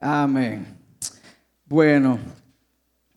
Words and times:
Amén. 0.00 0.64
Bueno, 1.66 2.20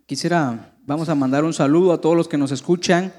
quisiera, 0.08 0.74
vamos 0.84 1.08
a 1.10 1.14
mandar 1.16 1.44
un 1.44 1.54
saludo 1.54 1.94
a 1.94 2.02
todos 2.02 2.18
los 2.18 2.28
que 2.28 2.40
nos 2.40 2.52
escuchan 2.52 3.14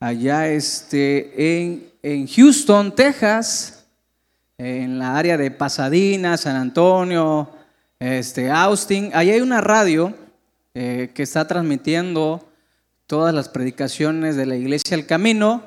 allá 0.00 0.48
este, 0.48 1.60
en, 1.60 1.86
en 2.02 2.26
Houston, 2.26 2.94
Texas, 2.94 3.84
en 4.56 4.98
la 4.98 5.18
área 5.18 5.36
de 5.36 5.50
Pasadena, 5.50 6.38
San 6.38 6.56
Antonio, 6.56 7.50
este, 7.98 8.50
Austin. 8.50 9.10
Ahí 9.12 9.30
hay 9.30 9.42
una 9.42 9.60
radio 9.60 10.14
eh, 10.72 11.10
que 11.12 11.24
está 11.24 11.46
transmitiendo 11.46 12.48
todas 13.06 13.34
las 13.34 13.50
predicaciones 13.50 14.34
de 14.36 14.46
la 14.46 14.56
iglesia 14.56 14.94
El 14.94 15.04
Camino. 15.04 15.62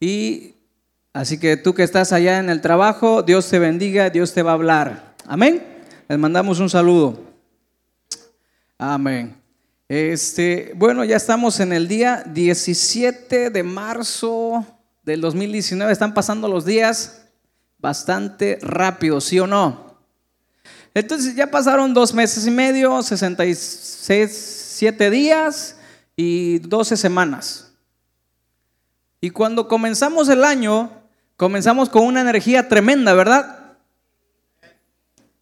Y 0.00 0.54
así 1.12 1.38
que 1.38 1.56
tú 1.56 1.72
que 1.72 1.84
estás 1.84 2.12
allá 2.12 2.40
en 2.40 2.50
el 2.50 2.60
trabajo, 2.60 3.22
Dios 3.22 3.48
te 3.48 3.60
bendiga, 3.60 4.10
Dios 4.10 4.34
te 4.34 4.42
va 4.42 4.50
a 4.50 4.54
hablar. 4.54 5.14
Amén. 5.24 5.77
Les 6.08 6.18
mandamos 6.18 6.58
un 6.58 6.70
saludo. 6.70 7.22
Amén. 8.78 9.36
Este, 9.86 10.72
bueno, 10.74 11.04
ya 11.04 11.16
estamos 11.16 11.60
en 11.60 11.74
el 11.74 11.86
día 11.86 12.24
17 12.24 13.50
de 13.50 13.62
marzo 13.62 14.64
del 15.02 15.20
2019. 15.20 15.92
Están 15.92 16.14
pasando 16.14 16.48
los 16.48 16.64
días 16.64 17.26
bastante 17.78 18.58
rápido, 18.62 19.20
¿sí 19.20 19.38
o 19.38 19.46
no? 19.46 19.98
Entonces 20.94 21.36
ya 21.36 21.50
pasaron 21.50 21.92
dos 21.92 22.14
meses 22.14 22.46
y 22.46 22.50
medio, 22.50 23.02
67 23.02 25.10
días 25.10 25.76
y 26.16 26.60
12 26.60 26.96
semanas. 26.96 27.74
Y 29.20 29.28
cuando 29.28 29.68
comenzamos 29.68 30.30
el 30.30 30.42
año, 30.42 30.90
comenzamos 31.36 31.90
con 31.90 32.04
una 32.04 32.22
energía 32.22 32.66
tremenda, 32.66 33.12
¿verdad? 33.12 33.57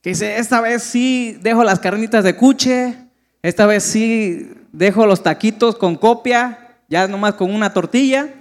Dice, 0.07 0.39
esta 0.39 0.61
vez 0.61 0.85
sí 0.85 1.37
dejo 1.43 1.65
las 1.65 1.81
carnitas 1.81 2.23
de 2.23 2.37
cuche, 2.37 2.97
esta 3.43 3.67
vez 3.67 3.83
sí 3.83 4.53
dejo 4.71 5.05
los 5.05 5.25
taquitos 5.25 5.75
con 5.75 5.97
copia, 5.97 6.77
ya 6.89 7.09
nomás 7.09 7.35
con 7.35 7.53
una 7.53 7.73
tortilla. 7.73 8.33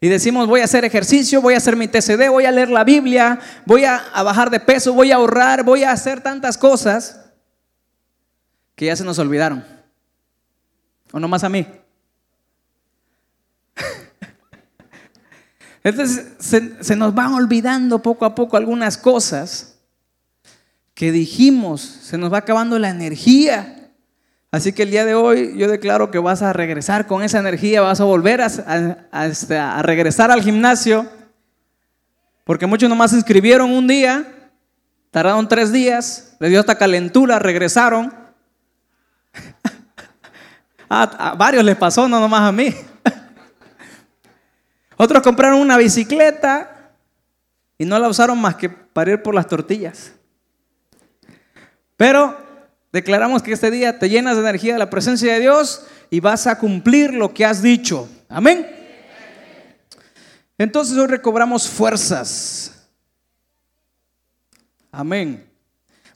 Y 0.00 0.08
decimos, 0.08 0.46
voy 0.46 0.62
a 0.62 0.64
hacer 0.64 0.86
ejercicio, 0.86 1.42
voy 1.42 1.52
a 1.52 1.58
hacer 1.58 1.76
mi 1.76 1.88
TCD, 1.88 2.30
voy 2.30 2.46
a 2.46 2.52
leer 2.52 2.70
la 2.70 2.84
Biblia, 2.84 3.38
voy 3.66 3.84
a, 3.84 3.96
a, 3.96 4.22
bajar 4.22 4.48
de 4.48 4.60
peso, 4.60 4.94
voy 4.94 5.12
a 5.12 5.16
ahorrar, 5.16 5.62
voy 5.62 5.84
a 5.84 5.92
hacer 5.92 6.22
tantas 6.22 6.56
cosas 6.56 7.20
que 8.74 8.86
ya 8.86 8.96
se 8.96 9.04
nos 9.04 9.18
olvidaron. 9.18 9.62
¿O 11.12 11.20
nomás 11.20 11.44
a 11.44 11.50
mí? 11.50 11.66
Entonces 15.84 16.28
se, 16.38 16.82
se 16.82 16.96
nos 16.96 17.14
van 17.14 17.34
olvidando 17.34 18.00
poco 18.00 18.24
a 18.24 18.34
poco 18.34 18.56
algunas 18.56 18.96
cosas 18.96 19.74
que 20.98 21.12
dijimos, 21.12 21.80
se 21.80 22.18
nos 22.18 22.32
va 22.32 22.38
acabando 22.38 22.76
la 22.76 22.88
energía. 22.88 23.92
Así 24.50 24.72
que 24.72 24.82
el 24.82 24.90
día 24.90 25.04
de 25.04 25.14
hoy 25.14 25.56
yo 25.56 25.68
declaro 25.68 26.10
que 26.10 26.18
vas 26.18 26.42
a 26.42 26.52
regresar 26.52 27.06
con 27.06 27.22
esa 27.22 27.38
energía, 27.38 27.82
vas 27.82 28.00
a 28.00 28.04
volver 28.04 28.40
a, 28.40 28.48
a 29.12 29.82
regresar 29.82 30.32
al 30.32 30.42
gimnasio, 30.42 31.08
porque 32.42 32.66
muchos 32.66 32.88
nomás 32.88 33.12
se 33.12 33.16
inscribieron 33.16 33.70
un 33.70 33.86
día, 33.86 34.50
tardaron 35.12 35.46
tres 35.46 35.70
días, 35.70 36.34
les 36.40 36.50
dio 36.50 36.58
hasta 36.58 36.76
calentura, 36.76 37.38
regresaron. 37.38 38.12
a, 40.90 41.36
varios 41.38 41.62
les 41.62 41.76
pasó, 41.76 42.08
no 42.08 42.18
nomás 42.18 42.42
a 42.42 42.50
mí. 42.50 42.74
Otros 44.96 45.22
compraron 45.22 45.60
una 45.60 45.76
bicicleta 45.76 46.90
y 47.78 47.84
no 47.84 48.00
la 48.00 48.08
usaron 48.08 48.40
más 48.40 48.56
que 48.56 48.68
para 48.68 49.12
ir 49.12 49.22
por 49.22 49.36
las 49.36 49.46
tortillas. 49.46 50.17
Pero 51.98 52.48
Declaramos 52.92 53.42
que 53.42 53.52
este 53.52 53.70
día 53.70 53.98
te 53.98 54.08
llenas 54.08 54.36
de 54.36 54.42
energía 54.42 54.72
de 54.72 54.78
la 54.78 54.88
presencia 54.88 55.34
de 55.34 55.40
Dios 55.40 55.84
y 56.08 56.20
vas 56.20 56.46
a 56.46 56.58
cumplir 56.58 57.12
lo 57.12 57.34
que 57.34 57.44
has 57.44 57.60
dicho. 57.60 58.08
Amén. 58.28 58.66
Entonces 60.56 60.96
hoy 60.96 61.06
recobramos 61.06 61.68
fuerzas. 61.68 62.88
Amén. 64.90 65.46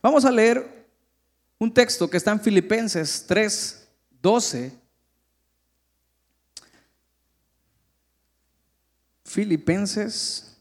Vamos 0.00 0.24
a 0.24 0.30
leer 0.30 0.86
un 1.58 1.72
texto 1.72 2.08
que 2.08 2.16
está 2.16 2.32
en 2.32 2.40
Filipenses 2.40 3.26
3, 3.28 3.86
12. 4.22 4.72
Filipenses. 9.24 10.56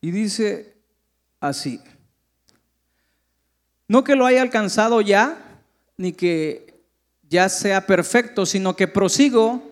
Y 0.00 0.10
dice 0.10 0.69
así. 1.40 1.80
No 3.88 4.04
que 4.04 4.14
lo 4.14 4.26
haya 4.26 4.42
alcanzado 4.42 5.00
ya, 5.00 5.58
ni 5.96 6.12
que 6.12 6.80
ya 7.28 7.48
sea 7.48 7.86
perfecto, 7.86 8.46
sino 8.46 8.76
que 8.76 8.86
prosigo 8.86 9.62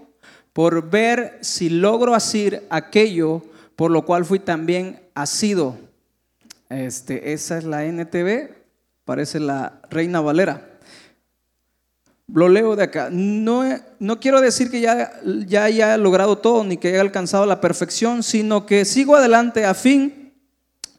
por 0.53 0.91
ver 0.91 1.39
si 1.41 1.69
logro 1.71 2.15
hacer 2.15 2.67
aquello 2.71 3.43
por 3.77 3.93
lo 3.93 4.05
cual 4.05 4.25
fui 4.25 4.41
también 4.41 5.01
asido. 5.15 5.79
Este, 6.69 7.33
esa 7.33 7.59
es 7.59 7.65
la 7.65 7.85
NTV, 7.85 8.51
parece 9.05 9.39
la 9.39 9.81
Reina 9.89 10.21
Valera. 10.21 10.81
Lo 12.27 12.49
leo 12.49 12.75
de 12.75 12.83
acá. 12.83 13.09
No, 13.13 13.63
no 14.01 14.19
quiero 14.19 14.41
decir 14.41 14.69
que 14.69 14.81
ya, 14.81 15.13
ya 15.47 15.63
haya 15.63 15.97
logrado 15.97 16.39
todo 16.39 16.65
ni 16.65 16.77
que 16.77 16.89
haya 16.89 17.01
alcanzado 17.01 17.47
la 17.47 17.61
perfección, 17.61 18.25
sino 18.25 18.67
que 18.67 18.85
sigo 18.85 19.15
adelante 19.15 19.65
a 19.65 19.75
fin 19.75 20.18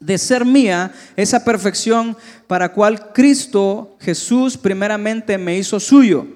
de 0.00 0.16
ser 0.18 0.44
mía 0.44 0.92
esa 1.14 1.44
perfección 1.44 2.16
para 2.46 2.72
cual 2.72 3.12
Cristo 3.12 3.96
Jesús 4.00 4.56
primeramente 4.56 5.38
me 5.38 5.56
hizo 5.56 5.78
suyo. 5.78 6.26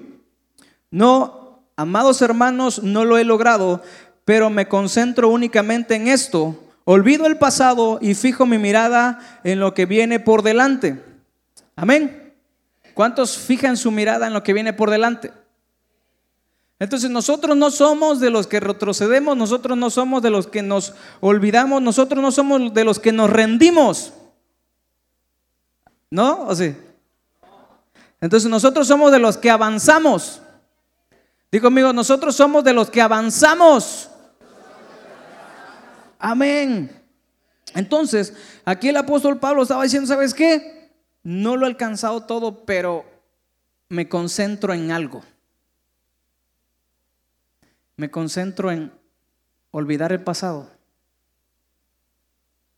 No, 0.91 1.67
amados 1.75 2.21
hermanos, 2.21 2.81
no 2.83 3.03
lo 3.03 3.17
he 3.17 3.23
logrado, 3.23 3.83
pero 4.23 4.49
me 4.49 4.67
concentro 4.67 5.29
únicamente 5.29 5.95
en 5.95 6.07
esto. 6.07 6.55
Olvido 6.85 7.25
el 7.25 7.37
pasado 7.37 7.97
y 8.01 8.13
fijo 8.13 8.45
mi 8.45 8.59
mirada 8.59 9.41
en 9.43 9.59
lo 9.59 9.73
que 9.73 9.87
viene 9.87 10.19
por 10.19 10.43
delante. 10.43 11.03
Amén. 11.75 12.33
¿Cuántos 12.93 13.37
fijan 13.37 13.75
su 13.75 13.91
mirada 13.91 14.27
en 14.27 14.33
lo 14.33 14.43
que 14.43 14.53
viene 14.53 14.71
por 14.71 14.91
delante? 14.91 15.33
Entonces 16.77 17.09
nosotros 17.09 17.55
no 17.55 17.71
somos 17.71 18.19
de 18.19 18.29
los 18.29 18.47
que 18.47 18.59
retrocedemos, 18.59 19.37
nosotros 19.37 19.77
no 19.77 19.89
somos 19.89 20.21
de 20.21 20.29
los 20.29 20.47
que 20.47 20.61
nos 20.61 20.93
olvidamos, 21.21 21.81
nosotros 21.81 22.21
no 22.21 22.31
somos 22.31 22.73
de 22.73 22.83
los 22.83 22.99
que 22.99 23.13
nos 23.13 23.29
rendimos. 23.29 24.13
¿No? 26.09 26.47
¿O 26.47 26.55
sí? 26.55 26.75
Entonces 28.19 28.49
nosotros 28.49 28.87
somos 28.87 29.11
de 29.11 29.19
los 29.19 29.37
que 29.37 29.49
avanzamos. 29.49 30.41
Digo 31.51 31.67
amigo, 31.67 31.93
nosotros 31.93 32.35
somos 32.35 32.63
de 32.63 32.73
los 32.73 32.89
que 32.89 33.01
avanzamos. 33.01 34.09
Amén. 36.19 36.91
Entonces, 37.73 38.33
aquí 38.65 38.89
el 38.89 38.97
apóstol 38.97 39.39
Pablo 39.39 39.63
estaba 39.63 39.83
diciendo, 39.83 40.07
¿sabes 40.07 40.33
qué? 40.33 40.91
No 41.23 41.55
lo 41.55 41.65
he 41.65 41.69
alcanzado 41.69 42.21
todo, 42.23 42.65
pero 42.65 43.05
me 43.87 44.09
concentro 44.09 44.73
en 44.73 44.91
algo 44.91 45.23
me 47.97 48.11
concentro 48.11 48.71
en 48.71 48.91
olvidar 49.71 50.11
el 50.11 50.21
pasado 50.21 50.69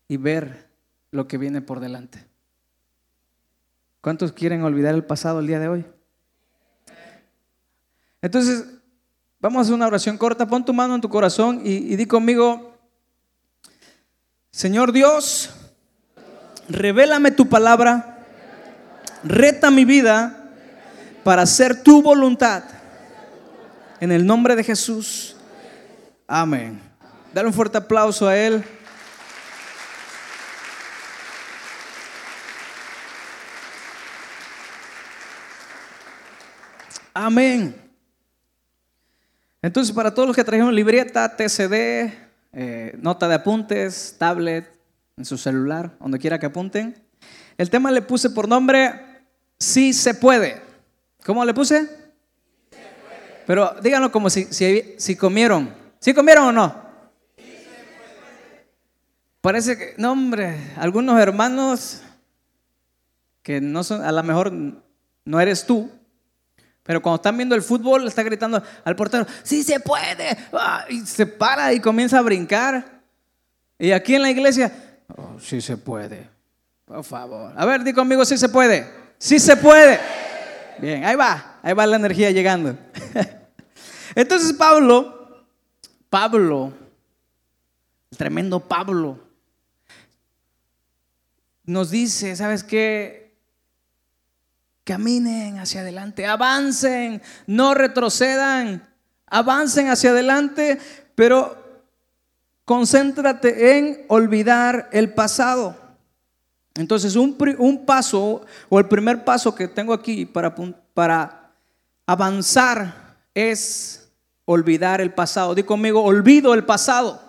y 0.07 0.17
ver 0.17 0.67
lo 1.11 1.27
que 1.27 1.37
viene 1.37 1.61
por 1.61 1.79
delante. 1.79 2.25
¿Cuántos 4.01 4.31
quieren 4.31 4.63
olvidar 4.63 4.95
el 4.95 5.03
pasado 5.03 5.39
el 5.39 5.47
día 5.47 5.59
de 5.59 5.67
hoy? 5.67 5.85
Entonces, 8.21 8.65
vamos 9.39 9.59
a 9.59 9.61
hacer 9.61 9.73
una 9.73 9.87
oración 9.87 10.17
corta. 10.17 10.47
Pon 10.47 10.63
tu 10.63 10.73
mano 10.73 10.95
en 10.95 11.01
tu 11.01 11.09
corazón 11.09 11.61
y, 11.63 11.93
y 11.93 11.95
di 11.95 12.05
conmigo, 12.05 12.77
Señor 14.51 14.91
Dios, 14.91 15.49
revélame 16.69 17.31
tu 17.31 17.49
palabra, 17.49 18.25
reta 19.23 19.71
mi 19.71 19.83
vida 19.83 20.51
para 21.23 21.41
hacer 21.41 21.83
tu 21.83 22.01
voluntad 22.01 22.76
en 23.99 24.11
el 24.11 24.25
nombre 24.25 24.55
de 24.55 24.63
Jesús. 24.63 25.35
Amén. 26.27 26.81
Dale 27.33 27.47
un 27.47 27.53
fuerte 27.53 27.77
aplauso 27.77 28.27
a 28.27 28.37
Él. 28.37 28.63
Amén. 37.13 37.75
Entonces, 39.61 39.93
para 39.93 40.13
todos 40.13 40.27
los 40.27 40.35
que 40.35 40.43
trajeron 40.43 40.73
libreta, 40.73 41.35
TCD, 41.35 42.13
eh, 42.53 42.95
nota 43.01 43.27
de 43.27 43.35
apuntes, 43.35 44.15
tablet, 44.17 44.71
en 45.17 45.25
su 45.25 45.37
celular, 45.37 45.95
donde 45.99 46.19
quiera 46.19 46.39
que 46.39 46.45
apunten, 46.45 46.95
el 47.57 47.69
tema 47.71 47.91
le 47.91 48.03
puse 48.03 48.29
por 48.29 48.47
nombre 48.47 49.07
Sí 49.59 49.93
se 49.93 50.13
puede. 50.13 50.61
¿Cómo 51.25 51.43
le 51.43 51.53
puse? 51.53 52.06
Pero 53.47 53.73
díganlo 53.81 54.11
como 54.11 54.29
si, 54.29 54.43
si, 54.51 54.95
si 54.97 55.15
comieron. 55.15 55.73
¿Sí 55.99 56.13
comieron 56.13 56.47
o 56.47 56.51
no? 56.51 56.87
parece 59.47 59.77
que, 59.77 59.93
no 59.97 60.11
hombre, 60.11 60.57
algunos 60.75 61.17
hermanos 61.17 62.01
que 63.41 63.61
no 63.61 63.81
son, 63.81 64.03
a 64.03 64.11
lo 64.11 64.21
mejor 64.21 64.51
no 65.23 65.39
eres 65.39 65.65
tú, 65.65 65.89
pero 66.83 67.01
cuando 67.01 67.15
están 67.15 67.37
viendo 67.37 67.55
el 67.55 67.61
fútbol, 67.61 68.05
está 68.05 68.23
gritando 68.23 68.61
al 68.83 68.95
portero, 68.97 69.25
sí 69.43 69.63
se 69.63 69.79
puede, 69.79 70.37
ah, 70.51 70.83
y 70.89 70.99
se 71.05 71.25
para 71.25 71.71
y 71.71 71.79
comienza 71.79 72.19
a 72.19 72.23
brincar. 72.23 72.99
Y 73.79 73.93
aquí 73.93 74.15
en 74.15 74.23
la 74.23 74.31
iglesia, 74.31 74.69
oh, 75.15 75.39
sí 75.39 75.61
se 75.61 75.77
puede, 75.77 76.29
por 76.83 77.05
favor. 77.05 77.53
A 77.55 77.65
ver, 77.65 77.85
di 77.85 77.93
conmigo, 77.93 78.25
sí 78.25 78.37
se 78.37 78.49
puede, 78.49 78.85
sí 79.17 79.39
se 79.39 79.55
puede. 79.55 79.97
Bien, 80.79 81.05
ahí 81.05 81.15
va, 81.15 81.59
ahí 81.63 81.73
va 81.73 81.87
la 81.87 81.95
energía 81.95 82.31
llegando. 82.31 82.77
Entonces 84.15 84.53
Pablo, 84.53 85.45
Pablo, 86.09 86.73
el 88.11 88.17
tremendo 88.17 88.59
Pablo, 88.59 89.19
nos 91.65 91.91
dice, 91.91 92.35
¿sabes 92.35 92.63
qué? 92.63 93.35
Caminen 94.83 95.59
hacia 95.59 95.81
adelante, 95.81 96.25
avancen, 96.25 97.21
no 97.45 97.73
retrocedan, 97.73 98.87
avancen 99.25 99.89
hacia 99.89 100.11
adelante, 100.11 100.79
pero 101.13 101.83
concéntrate 102.63 103.77
en 103.77 104.05
olvidar 104.07 104.89
el 104.93 105.13
pasado. 105.13 105.75
Entonces, 106.75 107.15
un, 107.15 107.35
un, 107.57 107.85
paso 107.85 108.45
o 108.69 108.79
el 108.79 108.87
primer 108.87 109.25
paso 109.25 109.53
que 109.53 109.67
tengo 109.67 109.93
aquí 109.93 110.25
para, 110.25 110.55
para 110.93 111.46
avanzar 112.07 113.17
es 113.35 114.09
olvidar 114.45 115.01
el 115.01 115.13
pasado. 115.13 115.53
Di 115.53 115.63
conmigo, 115.63 116.01
olvido 116.01 116.53
el 116.53 116.65
pasado. 116.65 117.21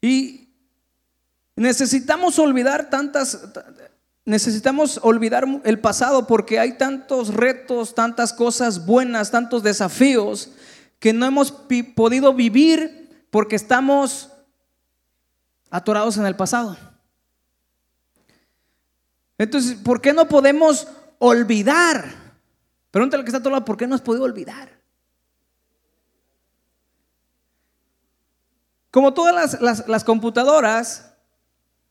Y 0.00 0.48
necesitamos 1.56 2.38
olvidar 2.38 2.88
tantas, 2.88 3.38
necesitamos 4.24 4.98
olvidar 5.02 5.44
el 5.64 5.78
pasado 5.80 6.26
porque 6.26 6.58
hay 6.58 6.78
tantos 6.78 7.34
retos, 7.34 7.94
tantas 7.94 8.32
cosas 8.32 8.86
buenas, 8.86 9.30
tantos 9.30 9.62
desafíos 9.62 10.52
que 10.98 11.12
no 11.12 11.26
hemos 11.26 11.52
podido 11.94 12.32
vivir 12.32 13.26
porque 13.30 13.56
estamos 13.56 14.30
atorados 15.70 16.16
en 16.16 16.26
el 16.26 16.36
pasado. 16.36 16.76
Entonces, 19.36 19.74
¿por 19.74 20.00
qué 20.00 20.12
no 20.12 20.28
podemos 20.28 20.86
olvidar? 21.20 22.12
Pregúntale 22.90 23.22
que 23.22 23.28
está 23.28 23.38
a 23.38 23.42
tu 23.42 23.50
lado, 23.50 23.64
¿por 23.64 23.76
qué 23.76 23.86
no 23.86 23.94
has 23.94 24.00
podido 24.00 24.24
olvidar? 24.24 24.80
Como 28.90 29.14
todas 29.14 29.60
las, 29.60 30.04
computadoras, 30.04 31.14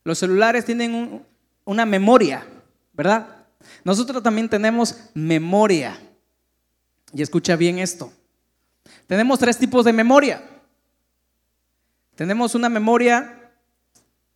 los 0.03 0.19
celulares 0.19 0.65
tienen 0.65 1.25
una 1.63 1.85
memoria, 1.85 2.45
¿verdad? 2.91 3.45
Nosotros 3.85 4.21
también 4.21 4.49
tenemos 4.49 4.97
memoria. 5.13 5.97
Y 7.13 7.21
escucha 7.21 7.55
bien 7.55 7.79
esto. 7.79 8.11
Tenemos 9.07 9.39
tres 9.39 9.57
tipos 9.57 9.85
de 9.85 9.93
memoria. 9.93 10.43
Tenemos 12.15 12.53
una 12.53 12.67
memoria 12.67 13.53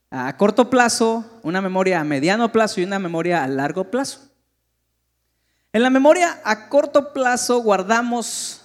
a 0.10 0.38
corto 0.38 0.70
plazo, 0.70 1.40
una 1.44 1.62
memoria 1.62 2.00
a 2.00 2.04
mediano 2.06 2.50
plazo 2.52 2.80
y 2.80 2.86
una 2.86 3.00
memoria 3.00 3.44
a 3.44 3.48
largo 3.48 3.92
plazo. 3.92 4.33
En 5.74 5.82
la 5.82 5.90
memoria 5.90 6.40
a 6.44 6.70
corto 6.70 7.14
plazo 7.14 7.58
guardamos 7.58 8.62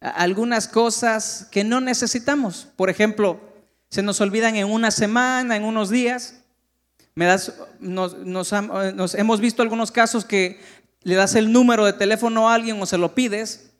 algunas 0.00 0.68
cosas 0.68 1.48
que 1.50 1.64
no 1.64 1.80
necesitamos. 1.80 2.68
Por 2.76 2.90
ejemplo, 2.90 3.40
se 3.88 4.02
nos 4.02 4.20
olvidan 4.20 4.54
en 4.54 4.70
una 4.70 4.92
semana, 4.92 5.56
en 5.56 5.64
unos 5.64 5.90
días. 5.90 6.36
Me 7.16 7.24
das, 7.24 7.54
nos, 7.80 8.54
hemos 9.14 9.40
visto 9.40 9.62
algunos 9.62 9.90
casos 9.90 10.24
que 10.24 10.60
le 11.02 11.16
das 11.16 11.34
el 11.34 11.52
número 11.52 11.84
de 11.84 11.92
teléfono 11.92 12.48
a 12.48 12.54
alguien 12.54 12.80
o 12.80 12.86
se 12.86 12.96
lo 12.96 13.16
pides 13.16 13.72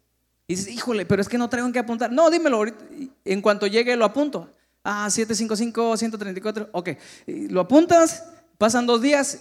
y 0.49 0.57
dices, 0.57 0.73
híjole, 0.73 1.07
pero 1.07 1.23
es 1.23 1.29
que 1.29 1.39
no 1.39 1.49
traigo 1.49 1.71
qué 1.71 1.79
apuntar. 1.79 2.11
No, 2.11 2.29
dímelo 2.29 2.57
ahorita. 2.57 2.85
En 3.25 3.41
cuanto 3.41 3.69
llegue 3.69 3.95
lo 3.95 4.05
apunto. 4.05 4.51
Ah, 4.83 5.09
755, 5.09 5.97
134. 5.97 6.71
Ok, 6.73 6.89
lo 7.27 7.61
apuntas, 7.61 8.25
pasan 8.57 8.85
dos 8.85 9.01
días 9.01 9.39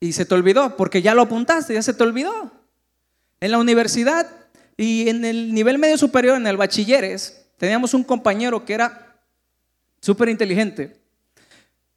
y 0.00 0.12
se 0.12 0.24
te 0.24 0.34
olvidó, 0.34 0.76
porque 0.76 1.02
ya 1.02 1.14
lo 1.14 1.22
apuntaste, 1.22 1.74
ya 1.74 1.82
se 1.82 1.94
te 1.94 2.02
olvidó. 2.02 2.52
En 3.40 3.50
la 3.50 3.58
universidad 3.58 4.28
y 4.76 5.08
en 5.08 5.24
el 5.24 5.54
nivel 5.54 5.78
medio 5.78 5.98
superior, 5.98 6.36
en 6.36 6.46
el 6.46 6.56
bachilleres, 6.56 7.46
teníamos 7.56 7.94
un 7.94 8.04
compañero 8.04 8.64
que 8.64 8.74
era 8.74 9.16
súper 10.00 10.28
inteligente. 10.28 10.96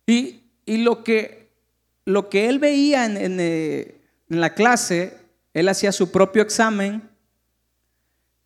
Y, 0.05 0.43
lo, 0.65 1.03
que, 1.03 1.49
lo 2.05 2.29
que 2.29 2.47
él 2.47 2.59
veía 2.59 3.05
en, 3.05 3.39
eh, 3.39 4.01
en 4.29 4.41
la 4.41 4.53
clase, 4.53 5.17
él 5.53 5.67
hacía 5.69 5.91
su 5.91 6.11
propio 6.11 6.41
examen 6.41 7.01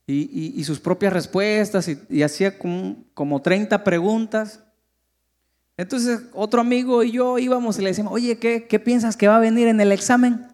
y, 0.08 0.64
sus 0.64 0.80
propias 0.80 1.14
respuestas 1.14 1.90
y, 2.10 2.24
hacía 2.24 2.58
como, 2.58 3.04
como 3.14 3.42
30 3.42 3.84
preguntas. 3.84 4.64
Entonces 5.82 6.22
otro 6.34 6.62
amigo 6.62 7.04
y 7.04 7.12
yo 7.12 7.38
íbamos 7.38 7.78
y 7.78 7.82
le 7.82 7.90
decíamos, 7.90 8.14
oye, 8.14 8.38
¿qué, 8.38 8.68
¿qué, 8.68 8.80
piensas 8.80 9.18
que 9.18 9.28
va 9.28 9.38
a 9.38 9.40
venir 9.40 9.68
en 9.68 9.82
el 9.82 9.92
examen? 9.92 10.48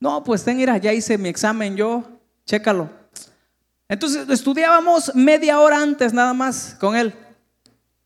No, 0.00 0.24
pues 0.24 0.44
ten, 0.44 0.56
mira, 0.56 0.76
ya 0.78 0.92
hice 0.92 1.16
mi 1.18 1.28
examen 1.28 1.76
yo, 1.76 2.04
chécalo. 2.44 2.90
Entonces 3.88 4.28
estudiábamos 4.28 5.14
media 5.14 5.60
hora 5.60 5.80
antes 5.80 6.12
nada 6.12 6.34
más 6.34 6.76
con 6.80 6.96
él 6.96 7.14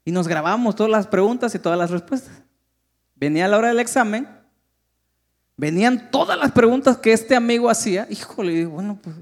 y 0.05 0.13
nos 0.13 0.29
grabamos 0.29 0.77
todas 0.77 0.93
las 0.93 1.07
preguntas 1.07 1.55
y 1.55 1.59
todas 1.59 1.79
las 1.79 1.91
respuestas. 1.91 2.43
Venía 3.15 3.49
la 3.49 3.59
hora 3.59 3.69
del 3.69 3.81
examen, 3.81 4.29
venían 5.57 6.11
todas 6.11 6.39
las 6.39 6.53
preguntas 6.53 6.99
que 6.99 7.13
este 7.13 7.35
amigo 7.35 7.71
hacía. 7.71 8.07
Híjole, 8.11 8.67
bueno, 8.67 8.99
pues 9.03 9.17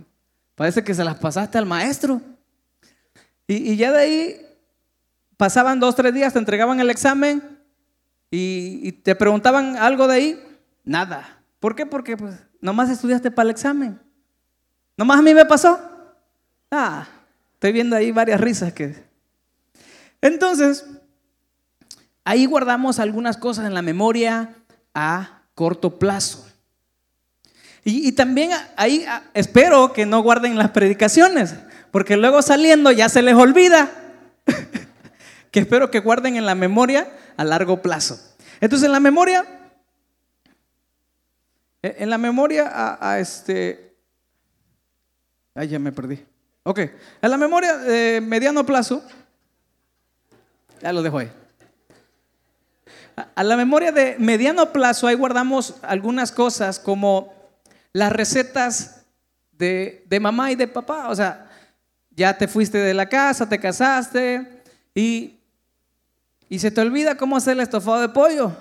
Parece 0.59 0.83
que 0.83 0.93
se 0.93 1.05
las 1.05 1.17
pasaste 1.17 1.57
al 1.57 1.67
maestro. 1.67 2.21
Y, 3.47 3.77
ya 3.77 3.93
de 3.93 3.99
ahí 3.99 4.47
pasaban 5.39 5.81
dos, 5.81 5.95
tres 5.95 6.13
días, 6.13 6.35
te 6.35 6.39
entregaban 6.39 6.81
el 6.81 6.91
examen 6.91 7.59
y, 8.31 8.93
te 8.93 9.15
preguntaban 9.15 9.77
algo 9.77 10.07
de 10.07 10.15
ahí. 10.15 10.45
Nada. 10.85 11.41
¿Por 11.61 11.75
qué? 11.75 11.87
Porque 11.87 12.19
pues 12.19 12.35
nomás 12.61 12.91
estudiaste 12.91 13.31
para 13.31 13.45
el 13.45 13.51
examen. 13.51 13.99
Nomás 14.99 15.21
a 15.21 15.23
mí 15.23 15.33
me 15.33 15.47
pasó. 15.47 15.81
Ah, 16.71 17.07
estoy 17.55 17.73
viendo 17.73 17.97
ahí 17.97 18.13
varias 18.13 18.41
risas 18.41 18.73
que... 18.75 19.09
Entonces, 20.21 20.85
ahí 22.25 22.45
guardamos 22.45 22.99
algunas 22.99 23.37
cosas 23.37 23.65
en 23.65 23.75
la 23.75 23.81
memoria 23.81 24.57
a 24.93 25.43
corto 25.55 25.99
plazo. 25.99 26.47
Y, 27.85 28.13
también 28.13 28.51
ahí 28.77 29.07
espero 29.33 29.95
que 29.95 30.05
no 30.05 30.21
guarden 30.21 30.59
las 30.59 30.73
predicaciones, 30.73 31.55
porque 31.91 32.19
luego 32.19 32.43
saliendo 32.43 32.91
ya 32.91 33.09
se 33.09 33.23
les 33.23 33.35
olvida. 33.35 34.08
Que 35.51 35.61
espero 35.61 35.91
que 35.91 36.01
guarden 36.01 36.37
en 36.37 36.47
la 36.47 36.55
memoria 36.55 37.09
a 37.37 37.45
largo 37.45 37.83
plazo. 37.83 38.19
Entonces 38.61 38.87
en 38.87 38.93
la 38.93 39.01
memoria, 39.01 39.45
e, 41.83 41.97
en 41.99 42.11
la 42.11 42.19
memoria 42.19 42.97
a, 43.01 43.19
este, 43.19 43.97
ay 45.55 45.69
ya 45.69 45.79
me 45.79 45.93
perdí. 45.93 46.25
Ok, 46.65 46.79
en 46.79 47.31
la 47.31 47.37
memoria 47.37 47.77
de 47.79 48.21
mediano 48.21 48.67
plazo, 48.67 49.03
ya 50.81 50.93
lo 50.93 51.03
dejo 51.03 51.19
ahí. 51.19 51.31
A 53.35 53.43
la 53.43 53.57
memoria 53.57 53.91
de 53.91 54.17
mediano 54.19 54.73
plazo 54.73 55.07
ahí 55.07 55.15
guardamos 55.15 55.75
algunas 55.83 56.31
cosas 56.31 56.79
como 56.79 57.35
las 57.93 58.13
recetas 58.13 58.99
de, 59.53 60.19
mamá 60.21 60.53
y 60.53 60.55
de 60.55 60.69
papá. 60.69 61.09
O 61.09 61.17
sea, 61.17 61.51
ya 62.11 62.37
te 62.37 62.49
fuiste 62.49 62.79
de 62.79 62.95
la 62.95 63.09
casa, 63.09 63.49
te 63.49 63.59
casaste 63.59 64.63
y, 64.95 65.38
y 66.49 66.59
se 66.59 66.71
te 66.71 66.81
olvida 66.81 67.17
cómo 67.17 67.37
hacer 67.37 67.55
el 67.55 67.61
estofado 67.61 68.01
de 68.01 68.09
pollo. 68.09 68.53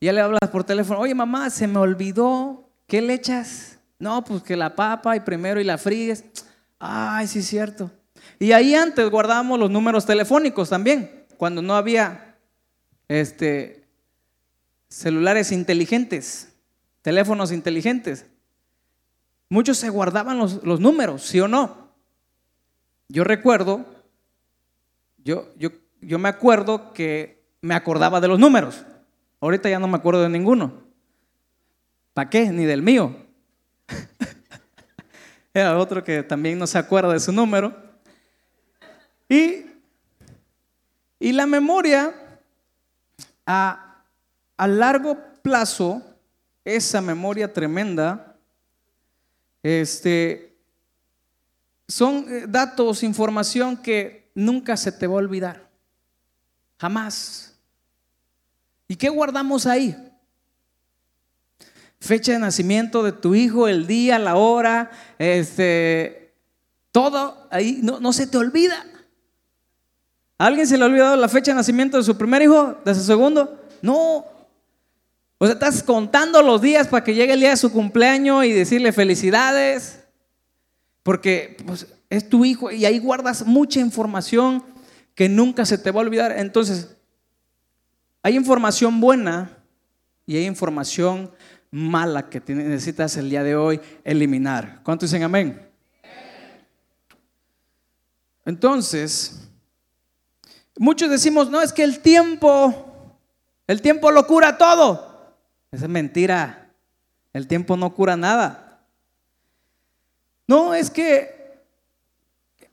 ya 0.00 0.12
le 0.12 0.20
hablas 0.20 0.50
por 0.50 0.64
teléfono, 0.64 1.00
oye 1.00 1.14
mamá, 1.14 1.48
se 1.50 1.66
me 1.66 1.78
olvidó, 1.78 2.68
¿qué 2.86 3.00
le 3.00 3.14
echas? 3.14 3.78
No, 3.98 4.24
pues 4.24 4.42
que 4.42 4.56
la 4.56 4.74
papa 4.74 5.16
y 5.16 5.20
primero 5.20 5.60
y 5.60 5.64
la 5.64 5.78
fríes. 5.78 6.24
Ay, 6.78 7.26
sí 7.26 7.38
es 7.38 7.46
cierto. 7.46 7.90
Y 8.38 8.52
ahí 8.52 8.74
antes 8.74 9.08
guardábamos 9.10 9.58
los 9.58 9.70
números 9.70 10.04
telefónicos 10.04 10.68
también, 10.68 11.24
cuando 11.36 11.62
no 11.62 11.74
había 11.74 12.36
este, 13.08 13.84
celulares 14.88 15.52
inteligentes, 15.52 16.52
teléfonos 17.02 17.52
inteligentes. 17.52 18.26
Muchos 19.48 19.78
se 19.78 19.88
guardaban 19.88 20.38
los, 20.38 20.62
números, 20.80 21.22
¿sí 21.22 21.40
o 21.40 21.48
no? 21.48 21.92
Yo 23.08 23.24
recuerdo, 23.24 23.84
yo, 25.18 25.48
yo, 25.56 25.70
yo 26.06 26.18
me 26.18 26.28
acuerdo 26.28 26.92
que 26.92 27.42
me 27.60 27.74
acordaba 27.74 28.20
de 28.20 28.28
los 28.28 28.38
números. 28.38 28.84
Ahorita 29.40 29.68
ya 29.68 29.78
no 29.78 29.88
me 29.88 29.96
acuerdo 29.96 30.22
de 30.22 30.28
ninguno. 30.28 30.82
¿Para 32.12 32.30
qué? 32.30 32.50
Ni 32.50 32.64
del 32.64 32.82
mío. 32.82 33.14
Era 35.54 35.78
otro 35.78 36.02
que 36.02 36.22
también 36.22 36.58
no 36.58 36.66
se 36.66 36.78
acuerda 36.78 37.12
de 37.12 37.20
su 37.20 37.32
número. 37.32 37.74
Y 39.28 39.66
Y 41.18 41.32
la 41.32 41.46
memoria, 41.46 42.14
a, 43.46 44.04
a 44.56 44.68
largo 44.68 45.16
plazo, 45.42 46.02
esa 46.64 47.00
memoria 47.00 47.52
tremenda, 47.52 48.36
este, 49.62 50.54
son 51.88 52.26
eh, 52.28 52.44
datos, 52.46 53.02
información 53.02 53.76
que 53.76 54.30
nunca 54.34 54.76
se 54.76 54.92
te 54.92 55.06
va 55.06 55.14
a 55.14 55.16
olvidar. 55.16 55.63
Jamás. 56.84 57.54
¿Y 58.86 58.96
qué 58.96 59.08
guardamos 59.08 59.66
ahí? 59.66 59.96
Fecha 61.98 62.32
de 62.32 62.38
nacimiento 62.38 63.02
de 63.02 63.12
tu 63.12 63.34
hijo, 63.34 63.68
el 63.68 63.86
día, 63.86 64.18
la 64.18 64.36
hora, 64.36 64.90
este, 65.18 66.34
todo 66.92 67.48
ahí 67.50 67.80
no, 67.82 68.00
no 68.00 68.12
se 68.12 68.26
te 68.26 68.36
olvida. 68.36 68.84
¿A 70.36 70.44
alguien 70.44 70.66
se 70.66 70.76
le 70.76 70.84
ha 70.84 70.88
olvidado 70.88 71.16
la 71.16 71.30
fecha 71.30 71.52
de 71.52 71.56
nacimiento 71.56 71.96
de 71.96 72.02
su 72.02 72.18
primer 72.18 72.42
hijo, 72.42 72.76
de 72.84 72.94
su 72.94 73.00
segundo? 73.00 73.66
No. 73.80 74.26
O 75.38 75.46
sea, 75.46 75.54
estás 75.54 75.82
contando 75.82 76.42
los 76.42 76.60
días 76.60 76.86
para 76.86 77.02
que 77.02 77.14
llegue 77.14 77.32
el 77.32 77.40
día 77.40 77.48
de 77.48 77.56
su 77.56 77.72
cumpleaños 77.72 78.44
y 78.44 78.52
decirle 78.52 78.92
felicidades. 78.92 80.04
Porque 81.02 81.56
pues, 81.64 81.86
es 82.10 82.28
tu 82.28 82.44
hijo 82.44 82.70
y 82.70 82.84
ahí 82.84 82.98
guardas 82.98 83.46
mucha 83.46 83.80
información 83.80 84.73
que 85.14 85.28
nunca 85.28 85.64
se 85.64 85.78
te 85.78 85.90
va 85.90 86.00
a 86.00 86.04
olvidar. 86.04 86.32
Entonces, 86.32 86.96
hay 88.22 88.36
información 88.36 89.00
buena 89.00 89.58
y 90.26 90.36
hay 90.36 90.46
información 90.46 91.30
mala 91.70 92.28
que 92.30 92.40
necesitas 92.54 93.16
el 93.16 93.30
día 93.30 93.42
de 93.42 93.56
hoy 93.56 93.80
eliminar. 94.04 94.80
¿Cuántos 94.82 95.10
dicen 95.10 95.22
amén? 95.22 95.68
Entonces, 98.44 99.48
muchos 100.76 101.10
decimos, 101.10 101.50
no, 101.50 101.60
es 101.62 101.72
que 101.72 101.82
el 101.82 102.00
tiempo, 102.00 103.18
el 103.66 103.80
tiempo 103.80 104.10
lo 104.10 104.26
cura 104.26 104.58
todo. 104.58 105.36
Esa 105.72 105.86
es 105.86 105.90
mentira. 105.90 106.70
El 107.32 107.48
tiempo 107.48 107.76
no 107.76 107.94
cura 107.94 108.16
nada. 108.16 108.80
No, 110.46 110.74
es 110.74 110.90
que 110.90 111.64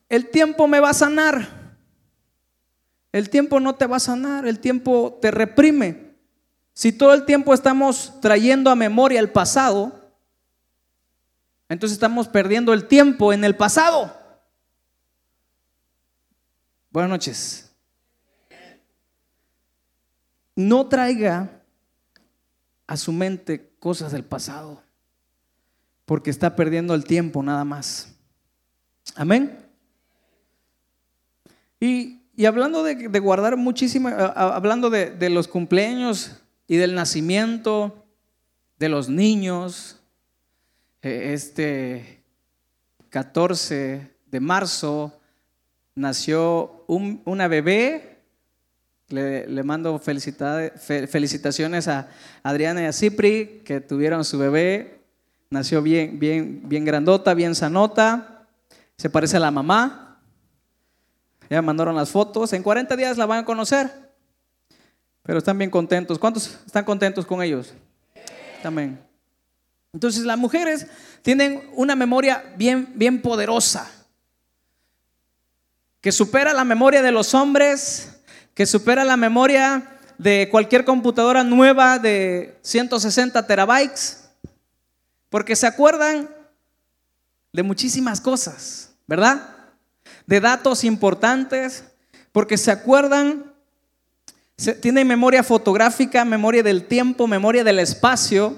el 0.09 0.29
tiempo 0.29 0.67
me 0.67 0.79
va 0.79 0.89
a 0.89 0.93
sanar. 0.93 1.60
El 3.11 3.29
tiempo 3.29 3.59
no 3.59 3.75
te 3.75 3.87
va 3.87 3.97
a 3.97 3.99
sanar, 4.01 4.47
el 4.47 4.59
tiempo 4.59 5.17
te 5.21 5.31
reprime. 5.31 6.15
Si 6.73 6.91
todo 6.91 7.13
el 7.13 7.25
tiempo 7.25 7.53
estamos 7.53 8.19
trayendo 8.21 8.69
a 8.69 8.75
memoria 8.75 9.19
el 9.19 9.31
pasado, 9.31 10.13
entonces 11.67 11.95
estamos 11.95 12.27
perdiendo 12.27 12.73
el 12.73 12.87
tiempo 12.87 13.33
en 13.33 13.43
el 13.43 13.55
pasado. 13.55 14.17
Buenas 16.89 17.09
noches. 17.09 17.71
No 20.55 20.87
traiga 20.87 21.61
a 22.87 22.97
su 22.97 23.11
mente 23.11 23.73
cosas 23.79 24.11
del 24.11 24.25
pasado 24.25 24.83
porque 26.05 26.29
está 26.29 26.55
perdiendo 26.57 26.93
el 26.93 27.05
tiempo 27.05 27.41
nada 27.41 27.63
más. 27.63 28.13
Amén. 29.15 29.65
Y, 31.79 32.20
hablando 32.45 32.83
de, 32.83 33.19
guardar 33.19 33.57
muchísimo, 33.57 34.09
hablando 34.09 34.89
de, 34.89 35.29
los 35.29 35.47
cumpleaños 35.47 36.41
y 36.67 36.77
del 36.77 36.95
nacimiento 36.95 38.05
de 38.79 38.89
los 38.89 39.09
niños, 39.09 39.99
eh, 41.01 41.31
este 41.33 42.23
14 43.09 44.11
de 44.27 44.39
marzo 44.39 45.19
nació 45.95 46.85
una 46.87 47.47
bebé. 47.47 48.07
Le, 49.09 49.63
mando 49.63 49.99
felicitaciones 49.99 51.87
a 51.89 52.09
Adriana 52.43 52.81
y 52.83 52.85
a 52.85 52.93
Cipri 52.93 53.61
que 53.65 53.81
tuvieron 53.81 54.23
su 54.23 54.37
bebé 54.39 55.01
Nació 55.51 55.81
bien, 55.81 56.17
bien, 56.17 56.61
bien 56.63 56.85
grandota, 56.85 57.33
bien 57.33 57.55
sanota. 57.55 58.47
Se 58.95 59.09
parece 59.09 59.35
a 59.35 59.41
la 59.41 59.51
mamá. 59.51 60.10
Ya 61.51 61.61
mandaron 61.61 61.97
las 61.97 62.09
fotos. 62.09 62.53
En 62.53 62.63
40 62.63 62.95
días 62.95 63.17
la 63.17 63.25
van 63.25 63.39
a 63.39 63.45
conocer. 63.45 63.91
Pero 65.21 65.39
están 65.39 65.57
bien 65.57 65.69
contentos. 65.69 66.17
¿Cuántos 66.17 66.57
están 66.65 66.85
contentos 66.85 67.25
con 67.25 67.43
ellos? 67.43 67.73
También. 68.63 68.97
Entonces 69.91 70.23
las 70.23 70.37
mujeres 70.37 70.87
tienen 71.21 71.69
una 71.73 71.93
memoria 71.93 72.53
bien, 72.55 72.93
bien 72.95 73.21
poderosa. 73.21 73.91
Que 75.99 76.13
supera 76.13 76.53
la 76.53 76.63
memoria 76.63 77.01
de 77.01 77.11
los 77.11 77.33
hombres. 77.33 78.21
Que 78.53 78.65
supera 78.65 79.03
la 79.03 79.17
memoria 79.17 79.99
de 80.17 80.47
cualquier 80.49 80.85
computadora 80.85 81.43
nueva 81.43 81.99
de 81.99 82.57
160 82.61 83.45
terabytes. 83.45 84.29
Porque 85.29 85.57
se 85.57 85.67
acuerdan 85.67 86.29
de 87.51 87.61
muchísimas 87.61 88.21
cosas, 88.21 88.93
¿verdad? 89.05 89.60
De 90.31 90.39
datos 90.39 90.85
importantes, 90.85 91.83
porque 92.31 92.57
se 92.57 92.71
acuerdan, 92.71 93.51
tienen 94.79 95.05
memoria 95.05 95.43
fotográfica, 95.43 96.23
memoria 96.23 96.63
del 96.63 96.85
tiempo, 96.85 97.27
memoria 97.27 97.65
del 97.65 97.79
espacio. 97.79 98.57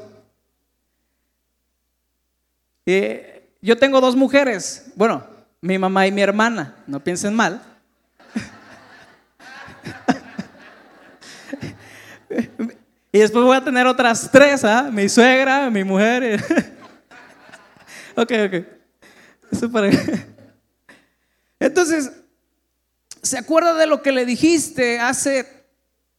Eh, 2.86 3.50
yo 3.60 3.76
tengo 3.76 4.00
dos 4.00 4.16
mujeres, 4.16 4.92
bueno, 4.96 5.26
mi 5.62 5.80
mamá 5.80 6.06
y 6.06 6.12
mi 6.12 6.22
hermana, 6.22 6.76
no 6.86 7.00
piensen 7.00 7.34
mal. 7.34 7.60
Y 13.12 13.18
después 13.18 13.44
voy 13.46 13.58
a 13.58 13.64
tener 13.64 13.88
otras 13.88 14.30
tres, 14.32 14.64
¿ah? 14.64 14.90
Mi 14.92 15.10
suegra, 15.10 15.72
mi 15.72 15.84
mujer. 15.84 16.40
ok, 18.16 18.32
ok. 18.46 18.54
Eso 19.52 19.72
para... 19.72 19.90
Entonces, 21.64 22.12
¿se 23.22 23.38
acuerda 23.38 23.74
de 23.76 23.88
lo 23.88 24.02
que 24.02 24.12
le 24.12 24.26
dijiste 24.26 25.00
hace 25.00 25.48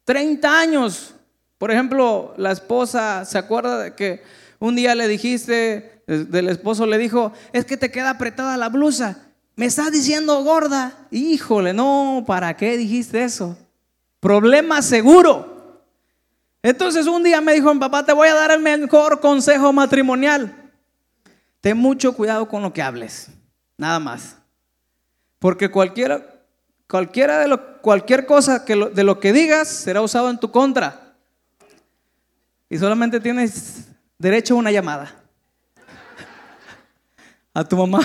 30 0.04 0.58
años? 0.58 1.14
Por 1.58 1.70
ejemplo, 1.70 2.32
la 2.38 2.50
esposa, 2.50 3.26
¿se 3.26 3.36
acuerda 3.36 3.78
de 3.78 3.94
que 3.94 4.22
un 4.58 4.74
día 4.74 4.94
le 4.94 5.06
dijiste, 5.06 6.02
del 6.06 6.48
esposo 6.48 6.86
le 6.86 6.96
dijo, 6.96 7.30
es 7.52 7.66
que 7.66 7.76
te 7.76 7.90
queda 7.90 8.08
apretada 8.08 8.56
la 8.56 8.70
blusa? 8.70 9.18
Me 9.54 9.66
estás 9.66 9.92
diciendo 9.92 10.42
gorda. 10.42 10.96
Híjole, 11.10 11.74
no, 11.74 12.24
¿para 12.26 12.56
qué 12.56 12.78
dijiste 12.78 13.22
eso? 13.22 13.54
Problema 14.20 14.80
seguro. 14.80 15.82
Entonces 16.62 17.06
un 17.06 17.22
día 17.22 17.42
me 17.42 17.52
dijo, 17.52 17.78
papá, 17.78 18.06
te 18.06 18.14
voy 18.14 18.28
a 18.28 18.34
dar 18.34 18.50
el 18.50 18.60
mejor 18.60 19.20
consejo 19.20 19.74
matrimonial. 19.74 20.72
Ten 21.60 21.76
mucho 21.76 22.14
cuidado 22.14 22.48
con 22.48 22.62
lo 22.62 22.72
que 22.72 22.80
hables, 22.80 23.28
nada 23.76 23.98
más. 23.98 24.38
Porque 25.44 25.70
cualquiera, 25.70 26.24
cualquiera 26.88 27.38
de 27.38 27.48
lo, 27.48 27.82
cualquier 27.82 28.24
cosa 28.24 28.64
que 28.64 28.74
de 28.76 29.04
lo 29.04 29.20
que 29.20 29.30
digas 29.34 29.68
será 29.68 30.00
usado 30.00 30.30
en 30.30 30.40
tu 30.40 30.50
contra. 30.50 31.12
Y 32.70 32.78
solamente 32.78 33.20
tienes 33.20 33.88
derecho 34.16 34.54
a 34.54 34.56
una 34.56 34.70
llamada. 34.70 35.14
A 37.52 37.62
tu 37.62 37.76
mamá 37.76 38.00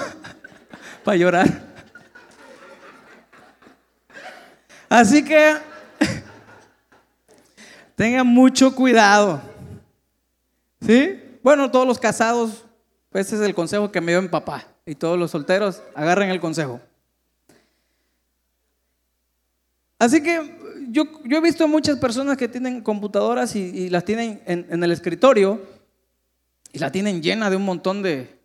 para 1.06 1.16
llorar. 1.16 1.48
Así 4.90 5.24
que 5.24 5.56
Tengan 7.96 8.28
mucho 8.28 8.76
cuidado. 8.76 9.42
¿Sí? 10.82 11.40
Bueno, 11.42 11.72
todos 11.72 11.88
los 11.88 12.00
casados, 12.00 12.66
ese 13.14 13.38
es 13.38 13.42
el 13.42 13.56
consejo 13.56 13.94
que 13.94 14.02
me 14.02 14.12
dio 14.12 14.22
mi 14.22 14.28
papá. 14.28 14.66
Y 14.86 14.96
todos 14.96 15.18
los 15.18 15.32
solteros, 15.32 15.82
agarren 15.96 16.32
el 16.32 16.42
consejo. 16.42 16.82
Así 20.00 20.24
que 20.24 20.58
yo, 20.90 21.04
he 21.30 21.42
visto 21.42 21.68
muchas 21.68 22.00
personas 22.00 22.38
que 22.38 22.48
tienen 22.48 22.82
computadoras 22.82 23.56
y, 23.56 23.90
las 23.90 24.04
tienen 24.06 24.42
en, 24.46 24.84
el 24.84 24.92
escritorio 24.92 25.62
y 26.72 26.80
la 26.80 26.92
tienen 26.92 27.22
llena 27.22 27.50
de 27.50 27.58
un 27.58 27.66
montón 27.66 28.02
de, 28.02 28.40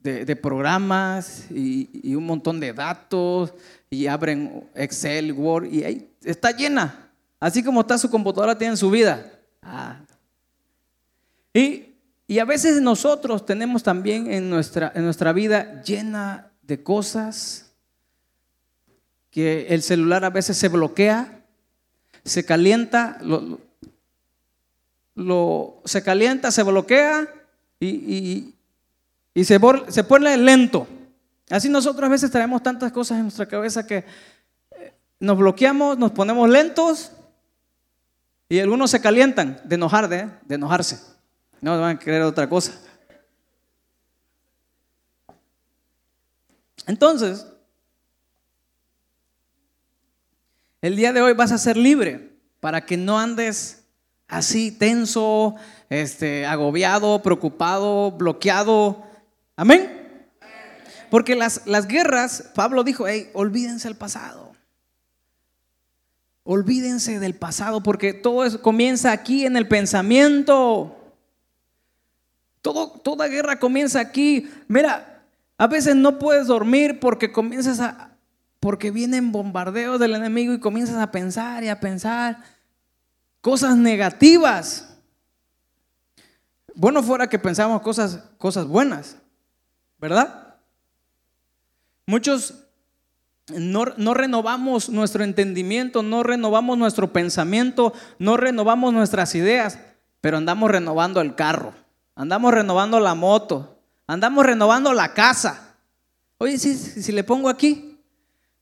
de, 0.00 0.36
programas 0.36 1.46
y, 1.50 1.88
y, 2.02 2.14
un 2.14 2.26
montón 2.26 2.60
de 2.60 2.72
datos 2.72 3.54
y 3.88 4.06
abren 4.06 4.68
Excel, 4.74 5.32
Word 5.32 5.72
y 5.72 5.84
ahí 5.84 6.10
está 6.22 6.50
llena. 6.50 7.10
Así 7.40 7.62
como 7.62 7.82
está 7.82 7.96
su 7.96 8.10
computadora, 8.10 8.58
tiene 8.58 8.76
su 8.76 8.90
vida. 8.90 9.30
Ah. 9.62 10.00
Y, 11.52 11.90
a 12.40 12.44
veces 12.44 12.80
nosotros 12.80 13.46
tenemos 13.46 13.82
también 13.82 14.32
en 14.32 14.50
nuestra, 14.50 14.90
en 14.94 15.04
nuestra 15.04 15.32
vida 15.32 15.82
llena 15.82 16.50
de 16.62 16.82
cosas 16.82 17.63
que 19.34 19.66
el 19.70 19.82
celular 19.82 20.24
a 20.24 20.30
veces 20.30 20.56
se 20.56 20.68
bloquea, 20.68 21.40
se 22.24 22.44
calienta, 22.44 23.18
lo, 25.16 25.82
se 25.84 26.04
calienta, 26.04 26.52
se 26.52 26.62
bloquea 26.62 27.28
y, 27.80 28.54
y, 29.34 29.44
se, 29.44 29.58
se 29.88 30.04
pone 30.04 30.36
lento. 30.36 30.86
Así 31.50 31.68
nosotros 31.68 32.06
a 32.06 32.12
veces 32.12 32.30
traemos 32.30 32.62
tantas 32.62 32.92
cosas 32.92 33.16
en 33.16 33.24
nuestra 33.24 33.46
cabeza 33.46 33.84
que 33.84 34.04
nos 35.18 35.36
bloqueamos, 35.36 35.98
nos 35.98 36.12
ponemos 36.12 36.48
lentos 36.48 37.10
y 38.48 38.60
algunos 38.60 38.92
se 38.92 39.00
calientan 39.00 39.60
de 39.64 39.74
enojar, 39.74 40.08
de, 40.08 40.30
de 40.42 40.54
enojarse. 40.54 41.00
No 41.60 41.80
van 41.80 41.96
a 41.96 41.98
querer 41.98 42.22
otra 42.22 42.48
cosa. 42.48 42.80
Entonces, 46.86 47.48
el 50.84 50.96
día 50.96 51.14
de 51.14 51.22
hoy 51.22 51.32
vas 51.32 51.50
a 51.50 51.56
ser 51.56 51.78
libre 51.78 52.36
para 52.60 52.84
que 52.84 52.98
no 52.98 53.18
andes 53.18 53.86
así 54.28 54.70
tenso, 54.70 55.54
este, 55.88 56.44
agobiado, 56.44 57.22
preocupado, 57.22 58.10
bloqueado. 58.10 59.02
Amén. 59.56 60.28
Porque 61.08 61.36
las, 61.36 61.66
las 61.66 61.88
guerras, 61.88 62.50
Pablo 62.54 62.84
dijo, 62.84 63.08
hey, 63.08 63.30
olvídense 63.32 63.88
el 63.88 63.96
pasado. 63.96 64.52
Olvídense 66.42 67.18
del 67.18 67.34
pasado 67.34 67.82
porque 67.82 68.12
todo 68.12 68.60
comienza 68.60 69.10
aquí 69.10 69.46
en 69.46 69.56
el 69.56 69.66
pensamiento. 69.66 70.98
Todo, 72.60 72.90
toda 72.90 73.28
guerra 73.28 73.58
comienza 73.58 74.00
aquí. 74.00 74.50
Mira, 74.68 75.22
a 75.56 75.66
veces 75.66 75.96
no 75.96 76.18
puedes 76.18 76.46
dormir 76.46 77.00
porque 77.00 77.32
comienzas 77.32 77.80
a 77.80 78.13
porque 78.64 78.90
vienen 78.90 79.30
bombardeos 79.30 80.00
del 80.00 80.14
enemigo 80.14 80.54
y 80.54 80.58
comienzas 80.58 80.96
a 80.96 81.10
pensar 81.10 81.62
y 81.64 81.68
a 81.68 81.80
pensar 81.80 82.38
cosas 83.42 83.76
negativas. 83.76 84.96
Bueno 86.74 87.02
fuera 87.02 87.28
que 87.28 87.38
pensamos 87.38 87.82
cosas 87.82 88.20
cosas 88.38 88.66
buenas, 88.66 89.18
¿verdad? 89.98 90.54
Muchos 92.06 92.54
no, 93.48 93.84
no, 93.98 94.14
renovamos 94.14 94.88
nuestro 94.88 95.24
entendimiento, 95.24 96.02
no 96.02 96.22
renovamos 96.22 96.78
nuestro 96.78 97.12
pensamiento, 97.12 97.92
no 98.18 98.38
renovamos 98.38 98.94
nuestras 98.94 99.34
ideas, 99.34 99.78
pero 100.22 100.38
andamos 100.38 100.70
renovando 100.70 101.20
el 101.20 101.34
carro, 101.34 101.74
andamos 102.16 102.54
renovando 102.54 102.98
la 102.98 103.14
moto, 103.14 103.78
andamos 104.06 104.46
renovando 104.46 104.94
la 104.94 105.12
casa. 105.12 105.76
Oye, 106.38 106.56
si, 106.56 106.74
si 106.74 107.12
le 107.12 107.24
pongo 107.24 107.50
aquí, 107.50 107.93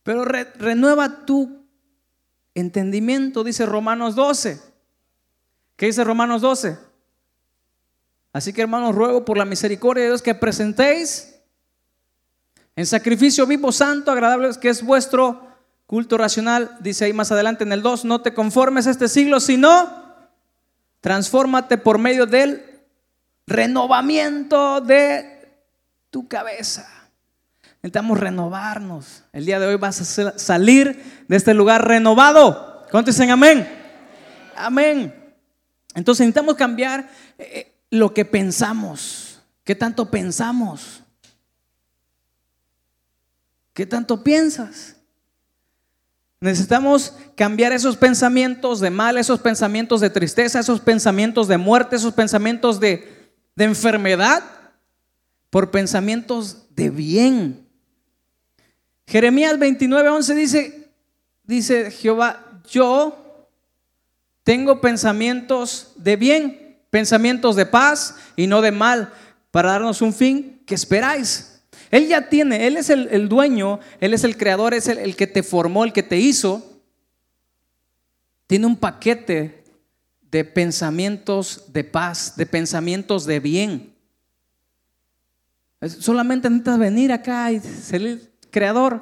pero 0.02 0.24
renueva 0.24 1.24
tu 1.24 1.66
entendimiento, 2.54 3.44
dice 3.44 3.66
Romanos 3.66 4.14
12. 4.14 4.60
¿Qué 5.76 5.86
dice 5.86 6.04
Romanos 6.04 6.42
12? 6.42 6.78
Así 8.32 8.52
que 8.52 8.62
hermanos, 8.62 8.94
ruego 8.94 9.24
por 9.24 9.36
la 9.36 9.44
misericordia 9.44 10.04
de 10.04 10.10
Dios 10.10 10.22
que 10.22 10.34
presentéis 10.34 11.34
en 12.74 12.86
sacrificio 12.86 13.46
vivo, 13.46 13.70
santo, 13.70 14.10
agradable, 14.10 14.50
que 14.60 14.70
es 14.70 14.82
vuestro 14.82 15.46
culto 15.86 16.16
racional, 16.16 16.78
dice 16.80 17.04
ahí 17.04 17.12
más 17.12 17.30
adelante 17.30 17.64
en 17.64 17.72
el 17.72 17.82
2, 17.82 18.06
no 18.06 18.22
te 18.22 18.32
conformes 18.32 18.86
a 18.86 18.90
este 18.90 19.08
siglo, 19.08 19.40
sino 19.40 20.02
transfórmate 21.00 21.76
por 21.76 21.98
medio 21.98 22.24
del 22.24 22.64
renovamiento 23.46 24.80
de 24.80 25.50
tu 26.10 26.26
cabeza. 26.28 27.01
Necesitamos 27.82 28.20
renovarnos. 28.20 29.24
El 29.32 29.44
día 29.44 29.58
de 29.58 29.66
hoy 29.66 29.76
vas 29.76 30.00
a 30.00 30.38
salir 30.38 31.24
de 31.26 31.36
este 31.36 31.52
lugar 31.52 31.86
renovado. 31.86 32.86
¿Cuántos 32.90 33.18
amén? 33.20 33.68
Amén. 34.56 35.34
Entonces 35.94 36.26
necesitamos 36.26 36.54
cambiar 36.54 37.10
eh, 37.38 37.74
lo 37.90 38.14
que 38.14 38.24
pensamos. 38.24 39.40
¿Qué 39.64 39.74
tanto 39.74 40.10
pensamos? 40.10 41.02
¿Qué 43.72 43.86
tanto 43.86 44.22
piensas? 44.22 44.96
Necesitamos 46.40 47.14
cambiar 47.36 47.72
esos 47.72 47.96
pensamientos 47.96 48.80
de 48.80 48.90
mal, 48.90 49.16
esos 49.16 49.40
pensamientos 49.40 50.00
de 50.00 50.10
tristeza, 50.10 50.58
esos 50.58 50.80
pensamientos 50.80 51.46
de 51.46 51.56
muerte, 51.56 51.96
esos 51.96 52.12
pensamientos 52.12 52.80
de, 52.80 53.30
enfermedad, 53.56 54.42
por 55.50 55.70
pensamientos 55.70 56.66
de 56.74 56.90
bien. 56.90 57.61
Jeremías 59.12 59.58
29, 59.58 60.08
11 60.08 60.34
dice, 60.34 60.88
dice 61.44 61.90
Jehová, 61.90 62.62
yo 62.70 63.46
tengo 64.42 64.80
pensamientos 64.80 65.92
de 65.96 66.16
bien, 66.16 66.78
pensamientos 66.88 67.54
de 67.54 67.66
paz 67.66 68.16
y 68.36 68.46
no 68.46 68.62
de 68.62 68.72
mal, 68.72 69.12
para 69.50 69.72
darnos 69.72 70.00
un 70.00 70.14
fin 70.14 70.62
que 70.64 70.74
esperáis. 70.74 71.62
Él 71.90 72.08
ya 72.08 72.30
tiene, 72.30 72.66
Él 72.66 72.78
es 72.78 72.88
el, 72.88 73.28
dueño, 73.28 73.80
Él 74.00 74.14
es 74.14 74.24
el 74.24 74.38
creador, 74.38 74.72
es 74.72 74.88
el, 74.88 74.96
el 74.96 75.14
que 75.14 75.26
te 75.26 75.42
formó, 75.42 75.84
el 75.84 75.92
que 75.92 76.02
te 76.02 76.16
hizo. 76.16 76.80
Tiene 78.46 78.64
un 78.64 78.76
paquete 78.76 79.62
de 80.22 80.42
pensamientos 80.46 81.70
de 81.70 81.84
paz, 81.84 82.32
de 82.34 82.46
pensamientos 82.46 83.26
de 83.26 83.40
bien. 83.40 83.94
Solamente 85.82 86.48
necesitas 86.48 86.78
venir 86.78 87.12
acá 87.12 87.52
y 87.52 87.60
el 87.92 88.31
creador. 88.52 89.00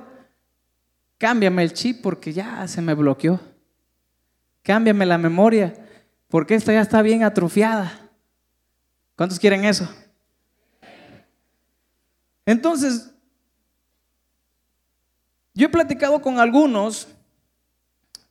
Cámbiame 1.18 1.62
el 1.62 1.74
chip 1.74 2.00
porque 2.00 2.32
ya 2.32 2.66
se 2.66 2.80
me 2.80 2.94
bloqueó. 2.94 3.38
Cámbiame 4.62 5.04
la 5.04 5.18
memoria 5.18 5.74
porque 6.28 6.54
esta 6.54 6.72
ya 6.72 6.80
está 6.80 7.02
bien 7.02 7.24
atrofiada. 7.24 8.08
¿Cuántos 9.16 9.38
quieren 9.38 9.64
eso? 9.66 9.86
Entonces, 12.46 13.10
yo 15.52 15.66
he 15.66 15.70
platicado 15.70 16.22
con 16.22 16.38
algunos, 16.38 17.08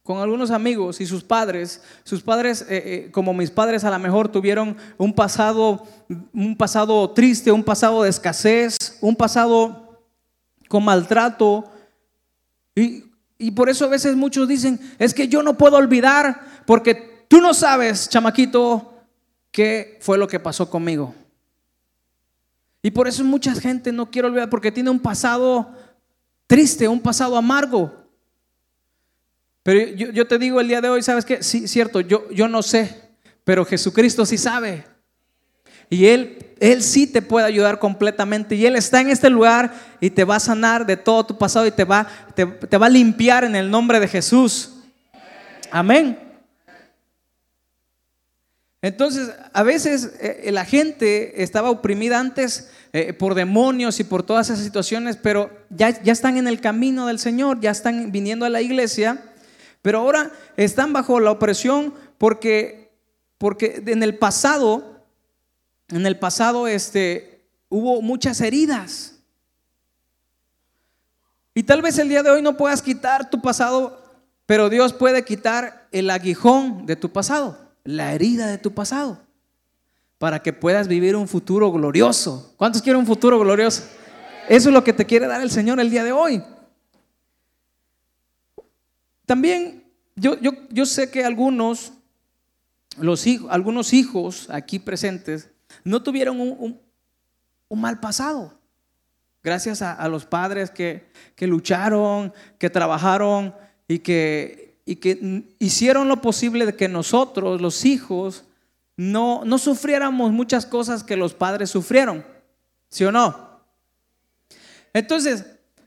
con 0.01 0.17
algunos 0.19 0.49
amigos 0.49 0.99
y 0.99 1.05
sus 1.05 1.23
padres. 1.23 1.83
Sus 2.03 2.23
padres, 2.23 2.61
eh, 2.63 2.81
eh, 2.85 3.11
como 3.11 3.33
mis 3.33 3.51
padres, 3.51 3.83
a 3.83 3.91
lo 3.91 3.99
mejor 3.99 4.29
tuvieron 4.29 4.75
un 4.97 5.13
pasado, 5.13 5.85
un 6.33 6.57
pasado 6.57 7.11
triste, 7.11 7.51
un 7.51 7.63
pasado 7.63 8.03
de 8.03 8.09
escasez, 8.09 8.97
un 9.01 9.15
pasado 9.15 9.88
con 10.69 10.85
maltrato. 10.85 11.69
Y, 12.73 13.03
y 13.37 13.51
por 13.51 13.69
eso 13.69 13.83
a 13.83 13.89
veces 13.89 14.15
muchos 14.15 14.47
dicen, 14.47 14.79
es 14.97 15.13
que 15.13 15.27
yo 15.27 15.43
no 15.43 15.57
puedo 15.57 15.75
olvidar 15.75 16.63
porque 16.65 17.25
tú 17.27 17.41
no 17.41 17.53
sabes, 17.53 18.07
chamaquito, 18.07 18.93
qué 19.51 19.97
fue 19.99 20.17
lo 20.17 20.27
que 20.27 20.39
pasó 20.39 20.69
conmigo. 20.69 21.13
Y 22.81 22.91
por 22.91 23.07
eso 23.07 23.23
mucha 23.25 23.53
gente 23.55 23.91
no 23.91 24.09
quiere 24.09 24.29
olvidar 24.29 24.49
porque 24.49 24.71
tiene 24.71 24.89
un 24.89 24.99
pasado 24.99 25.73
triste, 26.47 26.87
un 26.87 27.01
pasado 27.01 27.35
amargo. 27.35 27.93
Pero 29.63 29.95
yo, 29.95 30.27
te 30.27 30.39
digo 30.39 30.61
el 30.61 30.67
día 30.67 30.81
de 30.81 30.89
hoy, 30.89 31.03
¿sabes 31.03 31.25
qué? 31.25 31.43
Sí, 31.43 31.67
cierto, 31.67 31.99
yo, 31.99 32.29
yo 32.31 32.47
no 32.47 32.63
sé, 32.63 33.09
pero 33.43 33.65
Jesucristo 33.65 34.25
sí 34.25 34.37
sabe. 34.37 34.85
Y 35.89 36.05
Él, 36.05 36.53
Él 36.59 36.83
sí 36.83 37.07
te 37.07 37.21
puede 37.21 37.45
ayudar 37.45 37.79
completamente. 37.79 38.55
Y 38.55 38.65
Él 38.65 38.75
está 38.75 39.01
en 39.01 39.09
este 39.09 39.29
lugar 39.29 39.73
y 39.99 40.09
te 40.09 40.23
va 40.23 40.35
a 40.35 40.39
sanar 40.39 40.85
de 40.85 40.97
todo 40.97 41.25
tu 41.25 41.37
pasado 41.37 41.65
y 41.65 41.71
te 41.71 41.83
va, 41.83 42.07
te, 42.35 42.45
te 42.45 42.77
va 42.77 42.85
a 42.85 42.89
limpiar 42.89 43.43
en 43.43 43.55
el 43.55 43.69
nombre 43.69 43.99
de 43.99 44.07
Jesús. 44.07 44.73
Amén. 45.71 46.29
Entonces, 48.81 49.31
a 49.51 49.63
veces 49.63 50.13
eh, 50.21 50.49
la 50.51 50.63
gente 50.63 51.43
estaba 51.43 51.69
oprimida 51.69 52.17
antes 52.17 52.71
eh, 52.93 53.11
por 53.11 53.35
demonios 53.35 53.99
y 53.99 54.05
por 54.05 54.23
todas 54.23 54.49
esas 54.49 54.63
situaciones, 54.63 55.17
pero 55.17 55.51
ya, 55.69 56.01
ya 56.01 56.13
están 56.13 56.37
en 56.37 56.47
el 56.47 56.61
camino 56.61 57.05
del 57.05 57.19
Señor, 57.19 57.59
ya 57.59 57.71
están 57.71 58.11
viniendo 58.11 58.45
a 58.45 58.49
la 58.49 58.61
iglesia, 58.61 59.21
pero 59.81 59.99
ahora 59.99 60.31
están 60.55 60.93
bajo 60.93 61.19
la 61.19 61.31
opresión 61.31 61.93
porque, 62.17 62.91
porque 63.37 63.83
en 63.85 64.01
el 64.01 64.17
pasado, 64.17 64.98
en 65.91 66.05
el 66.05 66.17
pasado 66.17 66.67
este, 66.67 67.45
hubo 67.69 68.01
muchas 68.01 68.41
heridas. 68.41 69.15
Y 71.53 71.63
tal 71.63 71.81
vez 71.81 71.97
el 71.97 72.09
día 72.09 72.23
de 72.23 72.29
hoy 72.29 72.41
no 72.41 72.57
puedas 72.57 72.81
quitar 72.81 73.29
tu 73.29 73.41
pasado, 73.41 74.03
pero 74.45 74.69
Dios 74.69 74.93
puede 74.93 75.25
quitar 75.25 75.87
el 75.91 76.09
aguijón 76.09 76.85
de 76.85 76.95
tu 76.95 77.11
pasado 77.11 77.69
la 77.83 78.13
herida 78.13 78.47
de 78.47 78.57
tu 78.57 78.73
pasado 78.73 79.19
para 80.17 80.43
que 80.43 80.53
puedas 80.53 80.87
vivir 80.87 81.15
un 81.15 81.27
futuro 81.27 81.71
glorioso. 81.71 82.53
¿Cuántos 82.57 82.81
quieren 82.81 82.99
un 82.99 83.07
futuro 83.07 83.39
glorioso? 83.39 83.83
Eso 84.47 84.69
es 84.69 84.73
lo 84.73 84.83
que 84.83 84.93
te 84.93 85.05
quiere 85.05 85.27
dar 85.27 85.41
el 85.41 85.49
Señor 85.49 85.79
el 85.79 85.89
día 85.89 86.03
de 86.03 86.11
hoy. 86.11 86.43
También 89.25 89.85
yo, 90.15 90.39
yo, 90.39 90.51
yo 90.69 90.85
sé 90.85 91.09
que 91.09 91.23
algunos, 91.23 91.93
los 92.99 93.25
hijos, 93.25 93.49
algunos 93.51 93.93
hijos 93.93 94.49
aquí 94.49 94.77
presentes 94.77 95.49
no 95.83 96.01
tuvieron 96.01 96.39
un, 96.39 96.79
mal 97.69 97.99
pasado. 97.99 98.53
Gracias 99.43 99.81
a, 99.81 100.07
los 100.07 100.25
padres 100.25 100.69
que, 100.69 101.09
lucharon, 101.39 102.33
que 102.57 102.69
trabajaron 102.69 103.55
y 103.87 103.99
que, 103.99 104.75
hicieron 105.59 106.07
lo 106.07 106.21
posible 106.21 106.65
de 106.65 106.75
que 106.75 106.87
nosotros, 106.87 107.61
los 107.61 107.85
hijos, 107.85 108.45
no, 108.97 109.45
sufriéramos 109.57 110.31
muchas 110.31 110.65
cosas 110.65 111.03
que 111.03 111.15
los 111.15 111.33
padres 111.33 111.69
sufrieron. 111.69 112.25
¿Sí 112.89 113.05
o 113.05 113.11
no? 113.11 113.61
Entonces, 114.93 115.45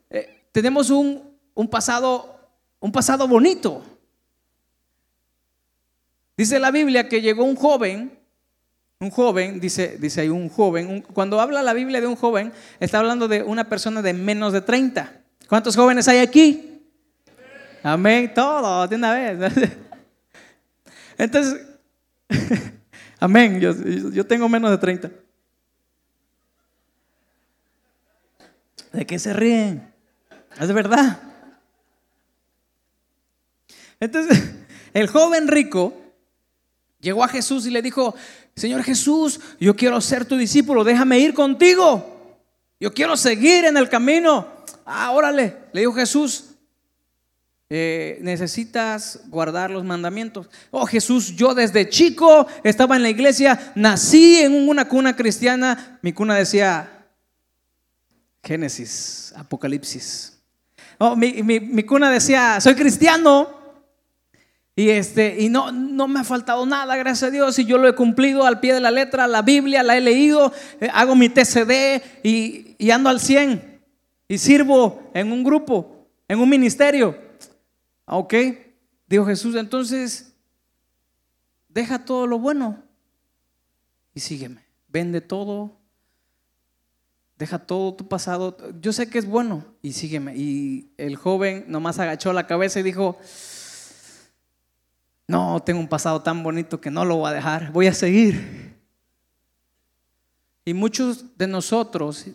eh, 0.08 0.46
tenemos 0.52 0.90
un 0.90 1.68
pasado 1.68 2.38
bonito. 3.28 3.82
Dice 6.36 6.58
la 6.58 6.70
Biblia 6.70 7.08
que 7.08 7.20
llegó 7.20 7.44
un 7.44 7.56
joven, 7.56 8.18
un 9.02 9.10
joven, 9.10 9.58
dice, 9.58 9.96
dice 9.98 10.20
ahí 10.20 10.28
un 10.28 10.48
joven, 10.48 11.02
cuando 11.12 11.40
habla 11.40 11.62
la 11.62 11.72
Biblia 11.72 12.00
de 12.00 12.06
un 12.06 12.14
joven, 12.14 12.52
está 12.78 13.00
hablando 13.00 13.26
de 13.26 13.42
una 13.42 13.68
persona 13.68 14.00
de 14.00 14.12
menos 14.12 14.52
de 14.52 14.60
30. 14.60 15.12
¿Cuántos 15.48 15.74
jóvenes 15.74 16.06
hay 16.06 16.18
aquí? 16.18 16.80
Amén, 17.82 18.32
todo, 18.32 18.86
de 18.86 18.94
una 18.94 19.12
vez. 19.12 19.52
Entonces, 21.18 21.66
amén, 23.18 23.60
yo, 23.60 23.72
yo 24.12 24.24
tengo 24.24 24.48
menos 24.48 24.70
de 24.70 24.78
30. 24.78 25.10
¿De 28.92 29.04
qué 29.04 29.18
se 29.18 29.32
ríen? 29.32 29.92
Es 30.60 30.72
verdad. 30.72 31.20
Entonces, 33.98 34.54
el 34.94 35.08
joven 35.08 35.48
rico 35.48 36.01
llegó 37.02 37.22
a 37.22 37.28
Jesús 37.28 37.66
y 37.66 37.70
le 37.70 37.82
dijo, 37.82 38.14
Señor 38.56 38.82
Jesús, 38.82 39.38
yo 39.60 39.76
quiero 39.76 40.00
ser 40.00 40.24
tu 40.24 40.38
discípulo, 40.38 40.84
déjame 40.84 41.18
ir 41.18 41.34
contigo. 41.34 42.38
Yo 42.80 42.92
quiero 42.94 43.16
seguir 43.16 43.66
en 43.66 43.76
el 43.76 43.90
camino. 43.90 44.46
Ah, 44.86 45.10
órale, 45.10 45.56
le 45.72 45.80
dijo 45.80 45.92
Jesús, 45.92 46.46
eh, 47.68 48.18
necesitas 48.20 49.20
guardar 49.28 49.70
los 49.70 49.84
mandamientos. 49.84 50.48
Oh 50.70 50.86
Jesús, 50.86 51.34
yo 51.36 51.54
desde 51.54 51.88
chico 51.88 52.46
estaba 52.64 52.96
en 52.96 53.02
la 53.02 53.10
iglesia, 53.10 53.72
nací 53.74 54.40
en 54.40 54.68
una 54.68 54.88
cuna 54.88 55.16
cristiana. 55.16 55.98
Mi 56.02 56.12
cuna 56.12 56.34
decía, 56.34 57.06
Génesis, 58.42 59.32
Apocalipsis. 59.36 60.38
Oh, 60.98 61.16
mi, 61.16 61.82
cuna 61.84 62.10
decía, 62.10 62.60
soy 62.60 62.74
cristiano. 62.74 63.61
Y, 64.74 64.88
este, 64.88 65.38
y 65.38 65.50
no, 65.50 65.70
no 65.70 66.08
me 66.08 66.20
ha 66.20 66.24
faltado 66.24 66.64
nada, 66.64 66.96
gracias 66.96 67.28
a 67.28 67.30
Dios, 67.30 67.58
y 67.58 67.66
yo 67.66 67.76
lo 67.76 67.88
he 67.88 67.94
cumplido 67.94 68.46
al 68.46 68.60
pie 68.60 68.72
de 68.72 68.80
la 68.80 68.90
letra, 68.90 69.26
la 69.26 69.42
Biblia 69.42 69.82
la 69.82 69.96
he 69.98 70.00
leído, 70.00 70.52
eh, 70.80 70.88
hago 70.94 71.14
mi 71.14 71.28
TCD 71.28 72.02
y, 72.22 72.74
y 72.78 72.90
ando 72.90 73.10
al 73.10 73.20
100 73.20 73.82
y 74.28 74.38
sirvo 74.38 75.10
en 75.12 75.30
un 75.30 75.44
grupo, 75.44 76.06
en 76.26 76.38
un 76.38 76.48
ministerio. 76.48 77.18
Ah, 78.06 78.16
ok, 78.16 78.34
dijo 79.06 79.26
Jesús, 79.26 79.56
entonces 79.56 80.32
deja 81.68 82.04
todo 82.04 82.26
lo 82.26 82.38
bueno 82.38 82.82
y 84.14 84.20
sígueme. 84.20 84.64
Vende 84.88 85.20
todo, 85.20 85.78
deja 87.38 87.58
todo 87.58 87.94
tu 87.94 88.08
pasado, 88.08 88.56
yo 88.80 88.92
sé 88.92 89.08
que 89.10 89.18
es 89.18 89.26
bueno 89.26 89.64
y 89.82 89.92
sígueme. 89.92 90.34
Y 90.36 90.92
el 90.96 91.16
joven 91.16 91.66
nomás 91.68 91.98
agachó 91.98 92.32
la 92.32 92.46
cabeza 92.46 92.80
y 92.80 92.82
dijo, 92.82 93.18
no, 95.26 95.62
tengo 95.64 95.80
un 95.80 95.88
pasado 95.88 96.22
tan 96.22 96.42
bonito 96.42 96.80
que 96.80 96.90
no 96.90 97.04
lo 97.04 97.16
voy 97.16 97.30
a 97.30 97.34
dejar, 97.34 97.72
voy 97.72 97.86
a 97.86 97.94
seguir. 97.94 98.76
Y 100.64 100.74
muchos 100.74 101.36
de 101.36 101.46
nosotros 101.46 102.26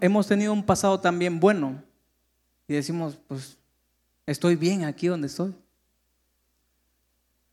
hemos 0.00 0.26
tenido 0.26 0.52
un 0.52 0.64
pasado 0.64 1.00
también 1.00 1.40
bueno 1.40 1.82
y 2.66 2.74
decimos, 2.74 3.18
pues 3.26 3.56
estoy 4.26 4.56
bien 4.56 4.84
aquí 4.84 5.06
donde 5.06 5.28
estoy. 5.28 5.54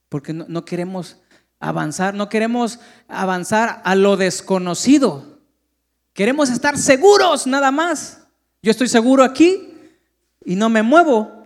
Porque 0.10 0.34
no, 0.34 0.46
no 0.48 0.66
queremos 0.66 1.18
avanzar, 1.60 2.14
no 2.14 2.30
queremos 2.30 2.80
avanzar 3.08 3.82
a 3.84 3.96
lo 3.96 4.18
desconocido. 4.18 5.40
Queremos 6.14 6.50
estar 6.50 6.78
seguros 6.78 7.46
nada 7.46 7.72
más. 7.72 8.24
Yo 8.62 8.72
estoy 8.72 8.88
seguro 8.88 9.24
aquí 9.24 9.74
y 10.44 10.56
no 10.56 10.70
me 10.70 10.82
muevo, 10.82 11.37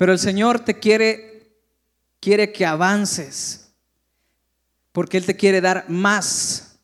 pero 0.00 0.12
el 0.12 0.18
Señor 0.18 0.60
te 0.60 0.78
quiere 0.78 1.58
quiere 2.20 2.52
que 2.52 2.64
avances. 2.64 3.70
Porque 4.92 5.18
él 5.18 5.26
te 5.26 5.36
quiere 5.36 5.60
dar 5.60 5.84
más. 5.90 6.78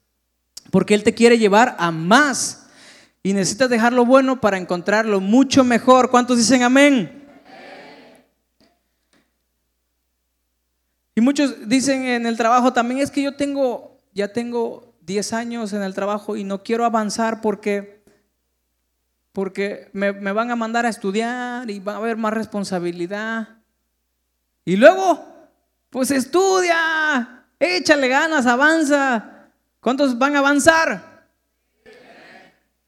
Porque 0.70 0.92
él 0.92 1.02
te 1.02 1.14
quiere 1.14 1.38
llevar 1.38 1.76
a 1.78 1.90
más. 1.90 2.66
Y 3.22 3.32
necesitas 3.32 3.70
dejar 3.70 3.94
lo 3.94 4.04
bueno 4.04 4.38
para 4.38 4.58
encontrarlo 4.58 5.22
mucho 5.22 5.64
mejor. 5.64 6.10
¿Cuántos 6.10 6.36
dicen 6.36 6.62
amén? 6.62 7.26
Y 11.14 11.22
muchos 11.22 11.66
dicen 11.66 12.04
en 12.04 12.26
el 12.26 12.36
trabajo 12.36 12.74
también 12.74 13.00
es 13.00 13.10
que 13.10 13.22
yo 13.22 13.34
tengo, 13.34 13.98
ya 14.12 14.30
tengo 14.30 14.94
10 15.06 15.32
años 15.32 15.72
en 15.72 15.82
el 15.82 15.94
trabajo 15.94 16.36
y 16.36 16.44
no 16.44 16.62
quiero 16.62 16.84
avanzar 16.84 17.40
porque, 17.40 17.95
porque 19.36 19.90
me, 19.92 20.12
van 20.12 20.50
a 20.50 20.56
mandar 20.56 20.86
a 20.86 20.88
estudiar 20.88 21.68
y 21.68 21.78
va 21.78 21.92
a 21.92 21.96
haber 21.96 22.16
más 22.16 22.32
responsabilidad. 22.32 23.58
Y 24.64 24.76
luego, 24.76 25.22
pues 25.90 26.10
estudia, 26.10 27.44
échale 27.60 28.08
ganas, 28.08 28.46
avanza. 28.46 29.50
¿Cuántos 29.80 30.18
van 30.18 30.36
a 30.36 30.38
avanzar? 30.38 31.28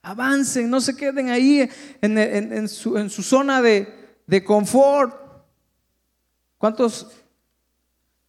Avancen, 0.00 0.70
no 0.70 0.80
se 0.80 0.96
queden 0.96 1.28
ahí 1.28 1.68
en, 2.00 2.66
su, 2.66 3.22
zona 3.22 3.60
de, 3.60 4.16
de 4.26 4.42
confort. 4.42 5.14
¿Cuántos 6.56 7.08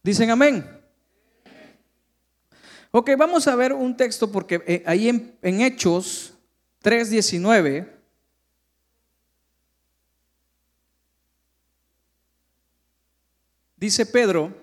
¿Dicen 0.02 0.30
amén? 0.30 0.68
Ok, 2.90 3.12
vamos 3.16 3.48
a 3.48 3.56
ver 3.56 3.72
un 3.72 3.96
texto 3.96 4.30
porque 4.30 4.62
eh, 4.66 4.82
ahí 4.84 5.08
en, 5.08 5.38
en 5.40 5.62
Hechos 5.62 6.34
3.19 6.82 7.99
dice 13.80 14.06
Pedro, 14.06 14.54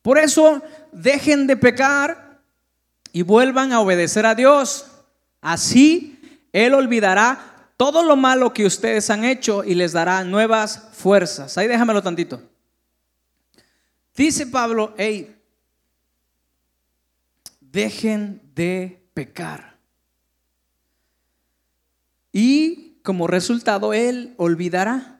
por 0.00 0.18
eso 0.18 0.62
dejen 0.92 1.46
de 1.46 1.56
pecar 1.56 2.40
y 3.12 3.22
vuelvan 3.22 3.72
a 3.72 3.80
obedecer 3.80 4.24
a 4.24 4.34
Dios. 4.34 4.86
Así 5.40 6.40
Él 6.52 6.74
olvidará 6.74 7.66
todo 7.76 8.02
lo 8.02 8.16
malo 8.16 8.52
que 8.52 8.64
ustedes 8.64 9.10
han 9.10 9.24
hecho 9.24 9.64
y 9.64 9.74
les 9.74 9.92
dará 9.92 10.24
nuevas 10.24 10.88
fuerzas. 10.92 11.58
Ahí 11.58 11.66
déjamelo 11.66 12.02
tantito. 12.02 12.40
Dice 14.14 14.46
Pablo, 14.46 14.94
hey, 14.96 15.34
dejen 17.60 18.40
de 18.54 19.02
pecar. 19.14 19.76
Y 22.32 22.98
como 23.02 23.26
resultado, 23.26 23.92
Él 23.92 24.34
olvidará 24.36 25.11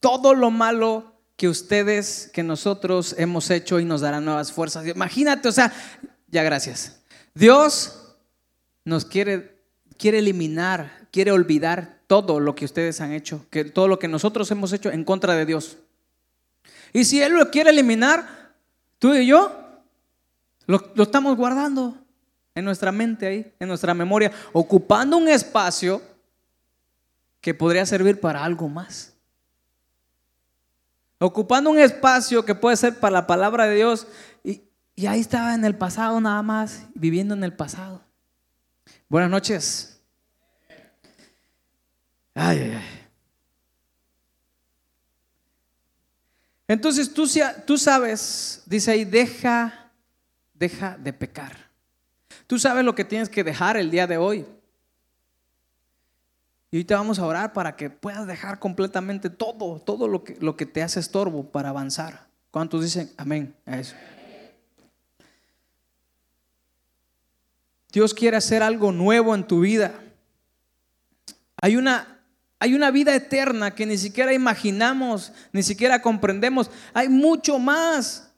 todo 0.00 0.34
lo 0.34 0.50
malo 0.50 1.14
que 1.36 1.48
ustedes, 1.48 2.30
que 2.32 2.42
nosotros 2.42 3.14
hemos 3.18 3.50
hecho 3.50 3.78
y 3.78 3.84
nos 3.84 4.00
dará 4.00 4.20
nuevas 4.20 4.52
fuerzas. 4.52 4.86
Imagínate, 4.86 5.48
o 5.48 5.52
sea, 5.52 5.72
ya 6.26 6.42
gracias. 6.42 7.00
Dios 7.34 8.16
nos 8.84 9.04
quiere, 9.04 9.62
quiere 9.96 10.18
eliminar, 10.18 11.06
quiere 11.12 11.30
olvidar 11.30 12.00
todo 12.08 12.40
lo 12.40 12.54
que 12.54 12.64
ustedes 12.64 13.00
han 13.00 13.12
hecho, 13.12 13.46
que 13.50 13.64
todo 13.64 13.86
lo 13.86 13.98
que 13.98 14.08
nosotros 14.08 14.50
hemos 14.50 14.72
hecho 14.72 14.90
en 14.90 15.04
contra 15.04 15.34
de 15.34 15.46
Dios. 15.46 15.78
Y 16.92 17.04
si 17.04 17.22
Él 17.22 17.34
lo 17.34 17.50
quiere 17.50 17.70
eliminar, 17.70 18.54
tú 18.98 19.14
y 19.14 19.26
yo 19.26 19.52
lo, 20.66 20.92
estamos 20.96 21.36
guardando 21.36 21.96
en 22.54 22.64
nuestra 22.64 22.92
mente 22.92 23.26
ahí, 23.26 23.52
en 23.60 23.68
nuestra 23.68 23.94
memoria, 23.94 24.32
ocupando 24.52 25.16
un 25.16 25.28
espacio 25.28 26.02
que 27.40 27.54
podría 27.54 27.86
servir 27.86 28.20
para 28.20 28.44
algo 28.44 28.68
más. 28.68 29.14
Ocupando 31.18 31.70
un 31.70 31.78
espacio 31.78 32.44
que 32.44 32.54
puede 32.54 32.76
ser 32.76 32.98
para 32.98 33.12
la 33.12 33.26
palabra 33.26 33.66
de 33.66 33.76
Dios. 33.76 34.06
Y, 34.44 34.62
y 34.94 35.06
ahí 35.06 35.20
estaba 35.20 35.54
en 35.54 35.64
el 35.64 35.76
pasado 35.76 36.20
nada 36.20 36.42
más, 36.42 36.82
viviendo 36.94 37.34
en 37.34 37.44
el 37.44 37.52
pasado. 37.52 38.02
Buenas 39.08 39.30
noches. 39.30 40.00
Ay, 42.34 42.58
ay, 42.58 42.72
ay. 42.76 42.98
Entonces 46.68 47.12
tú, 47.12 47.26
tú 47.66 47.78
sabes, 47.78 48.62
dice 48.66 48.90
ahí, 48.90 49.04
deja, 49.06 49.90
deja 50.52 50.98
de 50.98 51.14
pecar. 51.14 51.56
Tú 52.46 52.58
sabes 52.58 52.84
lo 52.84 52.94
que 52.94 53.04
tienes 53.04 53.30
que 53.30 53.42
dejar 53.42 53.78
el 53.78 53.90
día 53.90 54.06
de 54.06 54.18
hoy. 54.18 54.46
Y 56.70 56.76
ahorita 56.76 56.96
vamos 56.96 57.18
a 57.18 57.26
orar 57.26 57.52
para 57.52 57.76
que 57.76 57.88
puedas 57.88 58.26
dejar 58.26 58.58
completamente 58.58 59.30
todo, 59.30 59.80
todo 59.80 60.06
lo 60.06 60.24
que, 60.24 60.36
lo 60.40 60.56
que 60.56 60.66
te 60.66 60.82
hace 60.82 61.00
estorbo 61.00 61.50
para 61.50 61.70
avanzar. 61.70 62.28
¿Cuántos 62.50 62.82
dicen 62.82 63.10
amén 63.16 63.54
a 63.64 63.78
eso? 63.78 63.94
Dios 67.90 68.12
quiere 68.12 68.36
hacer 68.36 68.62
algo 68.62 68.92
nuevo 68.92 69.34
en 69.34 69.46
tu 69.46 69.60
vida. 69.60 69.94
Hay 71.60 71.76
una 71.76 72.18
hay 72.60 72.74
una 72.74 72.90
vida 72.90 73.14
eterna 73.14 73.74
que 73.74 73.86
ni 73.86 73.96
siquiera 73.96 74.32
imaginamos, 74.32 75.32
ni 75.52 75.62
siquiera 75.62 76.02
comprendemos. 76.02 76.70
Hay 76.92 77.08
mucho 77.08 77.58
más. 77.58 78.30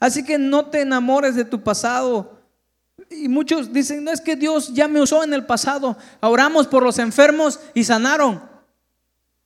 Así 0.00 0.24
que 0.24 0.38
no 0.38 0.66
te 0.66 0.80
enamores 0.80 1.34
de 1.34 1.44
tu 1.44 1.62
pasado. 1.62 2.37
Y 3.10 3.28
muchos 3.28 3.72
dicen, 3.72 4.04
no 4.04 4.10
es 4.10 4.20
que 4.20 4.36
Dios 4.36 4.72
ya 4.74 4.88
me 4.88 5.00
usó 5.00 5.24
en 5.24 5.32
el 5.32 5.46
pasado. 5.46 5.96
Oramos 6.20 6.66
por 6.66 6.82
los 6.82 6.98
enfermos 6.98 7.60
y 7.74 7.84
sanaron. 7.84 8.42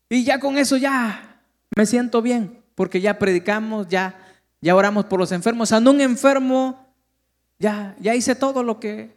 Y 0.08 0.24
ya 0.24 0.40
con 0.40 0.58
eso 0.58 0.76
ya 0.76 1.40
me 1.74 1.86
siento 1.86 2.20
bien, 2.20 2.62
porque 2.74 3.00
ya 3.00 3.18
predicamos, 3.18 3.88
ya, 3.88 4.14
ya 4.60 4.74
oramos 4.74 5.06
por 5.06 5.18
los 5.18 5.32
enfermos. 5.32 5.72
Ando 5.72 5.90
un 5.90 6.00
enfermo, 6.00 6.86
ya, 7.58 7.96
ya 8.00 8.14
hice 8.14 8.34
todo 8.34 8.62
lo 8.62 8.78
que, 8.78 9.16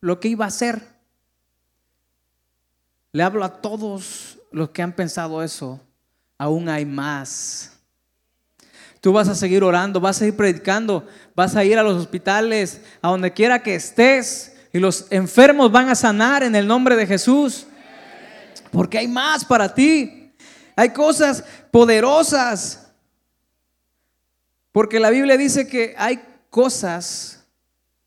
lo 0.00 0.18
que 0.18 0.28
iba 0.28 0.44
a 0.44 0.48
hacer. 0.48 0.82
Le 3.12 3.22
hablo 3.22 3.44
a 3.44 3.60
todos 3.60 4.38
los 4.50 4.70
que 4.70 4.82
han 4.82 4.92
pensado 4.92 5.42
eso. 5.42 5.80
Aún 6.38 6.68
hay 6.68 6.86
más. 6.86 7.79
Tú 9.00 9.12
vas 9.12 9.28
a 9.28 9.34
seguir 9.34 9.64
orando, 9.64 10.00
vas 10.00 10.20
a 10.20 10.26
ir 10.26 10.36
predicando, 10.36 11.06
vas 11.34 11.56
a 11.56 11.64
ir 11.64 11.78
a 11.78 11.82
los 11.82 11.96
hospitales, 11.96 12.82
a 13.00 13.08
donde 13.08 13.32
quiera 13.32 13.62
que 13.62 13.74
estés, 13.74 14.56
y 14.72 14.78
los 14.78 15.06
enfermos 15.10 15.72
van 15.72 15.88
a 15.88 15.94
sanar 15.94 16.42
en 16.42 16.54
el 16.54 16.66
nombre 16.66 16.96
de 16.96 17.06
Jesús. 17.06 17.66
Porque 18.70 18.98
hay 18.98 19.08
más 19.08 19.44
para 19.44 19.74
ti. 19.74 20.32
Hay 20.76 20.90
cosas 20.90 21.42
poderosas. 21.70 22.92
Porque 24.70 25.00
la 25.00 25.10
Biblia 25.10 25.36
dice 25.36 25.66
que 25.66 25.94
hay 25.98 26.22
cosas 26.50 27.44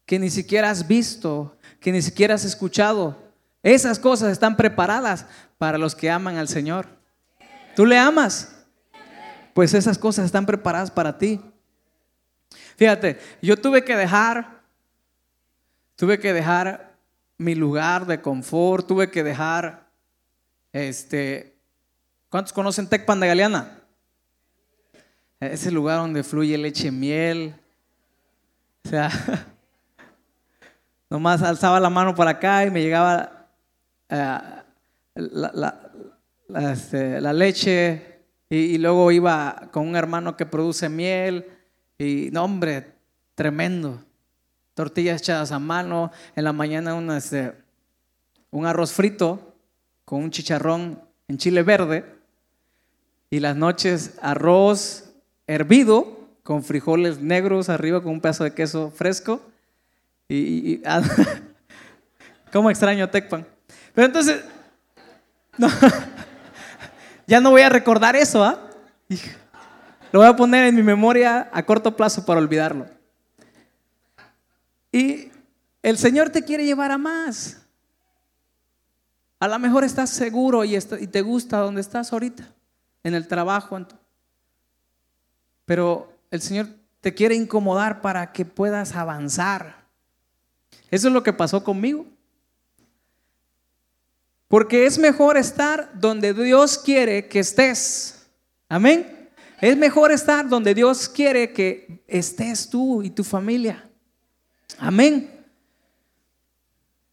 que 0.06 0.20
ni 0.20 0.30
siquiera 0.30 0.70
has 0.70 0.88
visto, 0.88 1.58
que 1.80 1.92
ni 1.92 2.02
siquiera 2.02 2.36
has 2.36 2.46
escuchado. 2.46 3.18
Esas 3.62 4.00
cosas 4.00 4.32
están 4.32 4.56
preparadas 4.56 5.26
para 5.58 5.78
los 5.78 5.96
que 5.96 6.10
aman 6.10 6.38
al 6.38 6.48
Señor. 6.48 6.88
¿Tú 7.76 7.86
le 7.86 7.98
amas? 7.98 8.53
Pues 9.54 9.74
esas 9.74 9.98
cosas 9.98 10.26
están 10.26 10.46
preparadas 10.46 10.92
para 10.92 11.18
ti. 11.18 11.42
Fíjate, 12.76 13.20
yo 13.42 13.58
tuve 13.58 13.84
que 13.84 13.96
dejar, 13.96 14.62
tuve 15.96 16.20
que 16.20 16.34
dejar 16.34 16.94
mi 17.38 17.56
lugar 17.56 18.06
de 18.06 18.22
confort, 18.22 18.88
tuve 18.88 19.12
que 19.12 19.24
dejar 19.24 19.88
este, 20.72 21.54
¿Cuántos 22.34 22.52
conocen 22.52 22.88
Tecpan 22.88 23.20
de 23.20 23.28
Galeana? 23.28 23.78
Ese 25.40 25.70
lugar 25.70 26.00
donde 26.00 26.24
fluye 26.24 26.58
leche 26.58 26.88
y 26.88 26.92
miel. 26.92 27.54
O 28.84 28.90
sea, 28.90 29.12
nomás 31.12 31.44
alzaba 31.44 31.80
la 31.80 31.92
mano 31.92 32.16
para 32.16 32.32
acá 32.32 32.66
y 32.66 32.72
me 32.72 32.82
llegaba 32.82 33.48
eh, 34.10 34.40
este, 36.56 37.22
la, 37.22 37.34
leche 37.34 38.13
y, 38.54 38.76
y, 38.76 38.78
luego 38.78 39.12
iba 39.12 39.70
con 39.72 39.88
un 39.88 39.96
hermano 39.96 40.38
que 40.38 40.46
produce 40.46 40.88
miel 40.88 41.48
y, 41.98 42.30
no 42.32 42.44
hombre, 42.44 42.94
tremendo. 43.34 44.04
Tortillas 44.76 45.22
echadas 45.22 45.52
a 45.52 45.58
mano, 45.58 46.12
en 46.36 46.44
la 46.44 46.54
mañana 46.54 47.18
este, 47.18 47.54
un 48.52 48.68
arroz 48.68 48.94
frito 48.94 49.56
con 50.06 50.22
un 50.22 50.30
chicharrón 50.30 51.02
en 51.28 51.40
chile 51.40 51.64
verde 51.64 52.06
y 53.32 53.40
las 53.40 53.56
noches 53.56 54.20
arroz 54.22 55.16
hervido 55.48 56.20
con 56.44 56.64
frijoles 56.64 57.20
negros 57.20 57.70
arriba 57.70 58.04
con 58.04 58.12
un 58.12 58.22
pedazo 58.22 58.44
de 58.44 58.54
queso 58.54 58.92
fresco. 58.92 59.42
Y, 60.30 60.80
ah, 60.86 61.02
¿Cómo 62.54 62.70
extraño 62.70 63.06
a 63.06 63.10
Tecpan? 63.10 63.48
Pero 63.96 64.06
entonces, 64.06 64.44
ya 67.34 67.42
no 67.42 67.50
voy 67.50 67.64
a 67.64 67.70
recordar 67.70 68.16
eso, 68.16 68.44
¿ah? 68.44 68.60
Lo 70.12 70.20
voy 70.20 70.28
a 70.28 70.36
poner 70.36 70.66
en 70.66 70.76
mi 70.76 70.84
memoria 70.84 71.50
a 71.52 71.66
corto 71.66 71.96
plazo 71.96 72.24
para 72.28 72.40
olvidarlo. 72.40 72.86
Y 74.92 75.32
el 75.82 75.98
Señor 75.98 76.30
te 76.30 76.44
quiere 76.44 76.64
llevar 76.64 76.92
a 76.92 77.00
más. 77.00 77.60
A 79.40 79.48
lo 79.48 79.58
mejor 79.58 79.84
estás 79.84 80.12
seguro 80.12 80.64
y, 80.64 80.78
te 80.78 81.22
gusta 81.24 81.58
donde 81.58 81.82
estás 81.82 82.14
ahorita, 82.14 82.44
en 83.04 83.16
el 83.16 83.28
trabajo. 83.28 83.80
Pero 85.66 86.14
el 86.30 86.40
Señor 86.40 86.68
te 87.02 87.16
quiere 87.16 87.34
incomodar 87.34 88.02
para 88.02 88.32
que 88.32 88.46
puedas 88.46 88.96
avanzar. 88.96 89.88
Eso 90.92 91.08
es 91.08 91.14
lo 91.16 91.24
que 91.24 91.34
pasó 91.34 91.64
conmigo. 91.64 92.06
Porque 94.54 94.86
es 94.86 95.00
mejor 95.00 95.36
estar 95.36 95.90
donde 96.00 96.32
Dios 96.32 96.78
quiere 96.78 97.28
que 97.28 97.40
estés. 97.40 98.28
Amén. 98.70 99.32
Es 99.60 99.76
mejor 99.76 100.12
estar 100.12 100.48
donde 100.48 100.76
Dios 100.76 101.10
quiere 101.10 101.52
que 101.54 102.04
estés 102.06 102.70
tú 102.70 103.02
y 103.02 103.10
tu 103.10 103.24
familia. 103.24 103.90
Amén. 104.78 105.44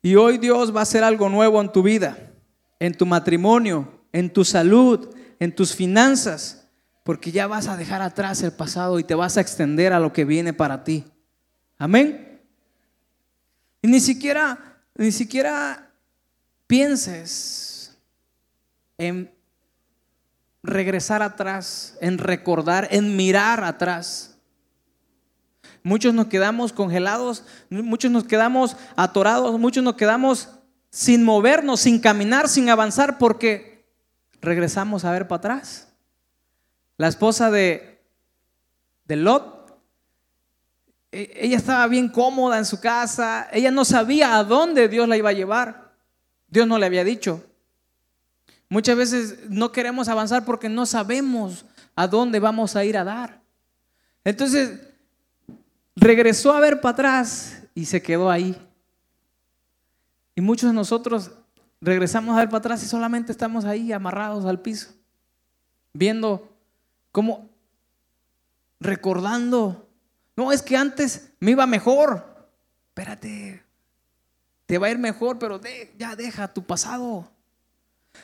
Y 0.02 0.16
hoy 0.16 0.36
Dios 0.36 0.76
va 0.76 0.80
a 0.80 0.82
hacer 0.82 1.02
algo 1.02 1.30
nuevo 1.30 1.62
en 1.62 1.72
tu 1.72 1.82
vida, 1.82 2.30
en 2.78 2.92
tu 2.92 3.06
matrimonio, 3.06 4.02
en 4.12 4.30
tu 4.30 4.44
salud, 4.44 5.08
en 5.38 5.54
tus 5.54 5.74
finanzas, 5.74 6.68
porque 7.04 7.32
ya 7.32 7.46
vas 7.46 7.68
a 7.68 7.78
dejar 7.78 8.02
atrás 8.02 8.42
el 8.42 8.52
pasado 8.52 8.98
y 8.98 9.04
te 9.04 9.14
vas 9.14 9.38
a 9.38 9.40
extender 9.40 9.94
a 9.94 10.00
lo 10.00 10.12
que 10.12 10.26
viene 10.26 10.52
para 10.52 10.84
ti. 10.84 11.06
Amén. 11.78 12.38
Y 13.80 13.88
ni 13.88 14.00
siquiera, 14.00 14.82
ni 14.94 15.10
siquiera 15.10 15.89
pienses 16.70 17.98
en 18.96 19.34
regresar 20.62 21.20
atrás, 21.20 21.98
en 22.00 22.16
recordar, 22.16 22.86
en 22.92 23.16
mirar 23.16 23.64
atrás. 23.64 24.38
Muchos 25.82 26.14
nos 26.14 26.28
quedamos 26.28 26.72
congelados, 26.72 27.42
muchos 27.70 28.12
nos 28.12 28.22
quedamos 28.22 28.76
atorados, 28.94 29.58
muchos 29.58 29.82
nos 29.82 29.96
quedamos 29.96 30.48
sin 30.90 31.24
movernos, 31.24 31.80
sin 31.80 31.98
caminar, 31.98 32.48
sin 32.48 32.70
avanzar, 32.70 33.18
porque 33.18 33.84
regresamos 34.40 35.04
a 35.04 35.10
ver 35.10 35.26
para 35.26 35.38
atrás. 35.38 35.88
La 36.98 37.08
esposa 37.08 37.50
de, 37.50 38.00
de 39.06 39.16
Lot, 39.16 39.76
e, 41.10 41.32
ella 41.34 41.56
estaba 41.56 41.88
bien 41.88 42.08
cómoda 42.08 42.58
en 42.58 42.64
su 42.64 42.78
casa, 42.78 43.48
ella 43.50 43.72
no 43.72 43.84
sabía 43.84 44.36
a 44.36 44.44
dónde 44.44 44.88
Dios 44.88 45.08
la 45.08 45.16
iba 45.16 45.30
a 45.30 45.32
llevar. 45.32 45.79
Dios 46.50 46.66
no 46.66 46.78
le 46.78 46.86
había 46.86 47.04
dicho. 47.04 47.44
Muchas 48.68 48.96
veces 48.96 49.38
no 49.48 49.72
queremos 49.72 50.08
avanzar 50.08 50.44
porque 50.44 50.68
no 50.68 50.86
sabemos 50.86 51.64
a 51.96 52.06
dónde 52.06 52.40
vamos 52.40 52.76
a 52.76 52.84
ir 52.84 52.96
a 52.96 53.04
dar. 53.04 53.40
Entonces, 54.24 54.80
regresó 55.96 56.52
a 56.52 56.60
ver 56.60 56.80
para 56.80 56.92
atrás 56.92 57.62
y 57.74 57.86
se 57.86 58.02
quedó 58.02 58.30
ahí. 58.30 58.56
Y 60.34 60.40
muchos 60.40 60.70
de 60.70 60.74
nosotros 60.74 61.30
regresamos 61.80 62.36
a 62.36 62.40
ver 62.40 62.48
para 62.48 62.58
atrás 62.58 62.82
y 62.82 62.86
solamente 62.86 63.32
estamos 63.32 63.64
ahí 63.64 63.92
amarrados 63.92 64.44
al 64.44 64.60
piso, 64.60 64.92
viendo 65.92 66.48
cómo, 67.10 67.48
recordando, 68.78 69.88
no, 70.36 70.52
es 70.52 70.62
que 70.62 70.76
antes 70.76 71.32
me 71.40 71.52
iba 71.52 71.66
mejor, 71.66 72.48
espérate, 72.88 73.62
te 74.70 74.78
va 74.78 74.86
a 74.86 74.90
ir 74.92 75.00
mejor, 75.00 75.36
pero 75.36 75.60
ya 75.98 76.14
deja 76.14 76.46
tu 76.46 76.62
pasado. 76.62 77.28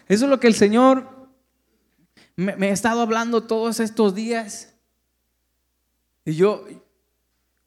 Eso 0.06 0.26
es 0.26 0.30
lo 0.30 0.38
que 0.38 0.46
el 0.46 0.54
Señor 0.54 1.28
me, 2.36 2.54
me 2.54 2.68
ha 2.68 2.72
estado 2.72 3.00
hablando 3.00 3.42
todos 3.42 3.80
estos 3.80 4.14
días. 4.14 4.72
Y 6.24 6.36
yo, 6.36 6.64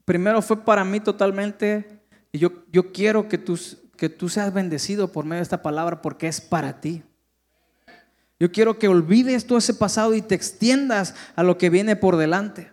primero 0.06 0.40
fue 0.40 0.64
para 0.64 0.82
mí 0.82 0.98
totalmente, 0.98 2.00
y 2.32 2.38
yo, 2.38 2.52
yo 2.72 2.90
quiero 2.90 3.28
que 3.28 3.36
tú, 3.36 3.60
que 3.98 4.08
tú 4.08 4.30
seas 4.30 4.54
bendecido 4.54 5.12
por 5.12 5.26
medio 5.26 5.40
de 5.40 5.42
esta 5.42 5.60
palabra 5.60 6.00
porque 6.00 6.26
es 6.26 6.40
para 6.40 6.80
ti. 6.80 7.02
Yo 8.38 8.50
quiero 8.50 8.78
que 8.78 8.88
olvides 8.88 9.46
todo 9.46 9.58
ese 9.58 9.74
pasado 9.74 10.14
y 10.14 10.22
te 10.22 10.34
extiendas 10.34 11.14
a 11.36 11.42
lo 11.42 11.58
que 11.58 11.68
viene 11.68 11.96
por 11.96 12.16
delante. 12.16 12.72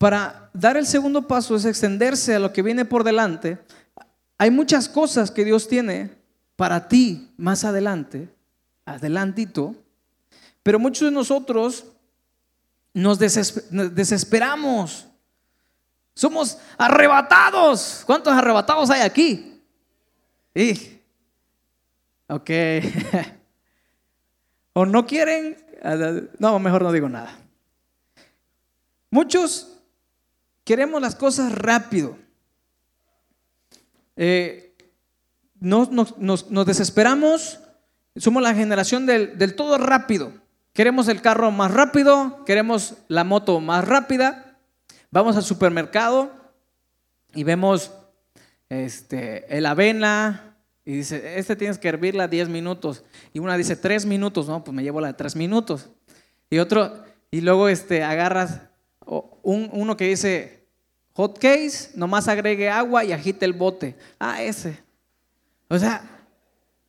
Para 0.00 0.48
dar 0.54 0.78
el 0.78 0.86
segundo 0.86 1.28
paso 1.28 1.54
es 1.56 1.66
extenderse 1.66 2.34
a 2.34 2.38
lo 2.38 2.54
que 2.54 2.62
viene 2.62 2.86
por 2.86 3.04
delante. 3.04 3.58
Hay 4.38 4.50
muchas 4.50 4.88
cosas 4.88 5.30
que 5.30 5.44
Dios 5.44 5.68
tiene 5.68 6.16
para 6.56 6.88
ti 6.88 7.34
más 7.36 7.64
adelante, 7.64 8.34
adelantito, 8.86 9.76
pero 10.62 10.78
muchos 10.78 11.08
de 11.08 11.10
nosotros 11.10 11.84
nos 12.94 13.18
desesperamos. 13.18 15.06
Somos 16.14 16.56
arrebatados. 16.78 18.02
¿Cuántos 18.06 18.32
arrebatados 18.32 18.88
hay 18.88 19.02
aquí? 19.02 19.62
Sí. 20.54 20.98
Ok. 22.26 22.50
o 24.72 24.86
no 24.86 25.06
quieren. 25.06 25.58
No, 26.38 26.58
mejor 26.58 26.84
no 26.84 26.90
digo 26.90 27.10
nada. 27.10 27.36
Muchos 29.10 29.69
queremos 30.64 31.00
las 31.00 31.14
cosas 31.14 31.52
rápido. 31.52 32.16
Eh, 34.16 34.74
nos, 35.58 36.66
desesperamos. 36.66 37.60
Somos 38.16 38.42
la 38.42 38.54
generación 38.54 39.06
del 39.06 39.54
todo 39.54 39.78
rápido. 39.78 40.32
Queremos 40.72 41.08
el 41.08 41.20
carro 41.20 41.50
más 41.50 41.72
rápido, 41.72 42.44
queremos 42.44 42.94
la 43.08 43.24
moto 43.24 43.60
más 43.60 43.86
rápida. 43.86 44.56
Vamos 45.10 45.36
al 45.36 45.42
supermercado 45.42 46.30
y 47.34 47.42
vemos 47.42 47.92
este, 48.68 49.56
el 49.56 49.66
avena, 49.66 50.56
Y 50.84 50.92
dice, 50.92 51.38
este 51.38 51.56
tienes 51.56 51.78
que 51.78 51.88
hervirla 51.88 52.28
10 52.28 52.48
minutos. 52.48 53.04
Y 53.32 53.40
una 53.40 53.56
dice 53.56 53.76
3 53.76 54.06
minutos, 54.06 54.48
no, 54.48 54.62
pues 54.62 54.74
me 54.74 54.82
llevo 54.82 55.00
la 55.00 55.08
de 55.08 55.14
3 55.14 55.34
minutos. 55.36 55.90
Y 56.48 56.58
otro, 56.58 57.04
y 57.30 57.40
luego 57.40 57.68
este, 57.68 58.04
agarras 58.04 58.62
un, 59.10 59.68
uno 59.72 59.96
que 59.96 60.08
dice 60.08 60.66
hot 61.14 61.38
case, 61.38 61.90
nomás 61.94 62.28
agregue 62.28 62.68
agua 62.68 63.04
y 63.04 63.12
agite 63.12 63.44
el 63.44 63.52
bote. 63.52 63.96
Ah, 64.18 64.42
ese. 64.42 64.78
O 65.68 65.78
sea, 65.78 66.02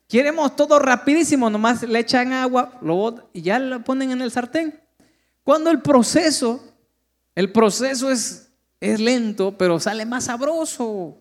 queremos 0.08 0.56
todo 0.56 0.80
rapidísimo, 0.80 1.50
nomás 1.50 1.84
le 1.84 2.00
echan 2.00 2.34
agua 2.34 2.78
lo, 2.82 3.30
y 3.34 3.42
ya 3.42 3.60
lo 3.60 3.84
ponen 3.84 4.12
en 4.12 4.22
el 4.22 4.32
sartén. 4.32 4.80
Cuando 5.44 5.72
el 5.72 5.82
proceso, 5.82 6.64
el 7.36 7.52
proceso 7.52 8.12
es, 8.12 8.52
es 8.80 9.00
lento, 9.00 9.58
pero 9.58 9.80
sale 9.80 10.06
más 10.06 10.26
sabroso. 10.26 11.18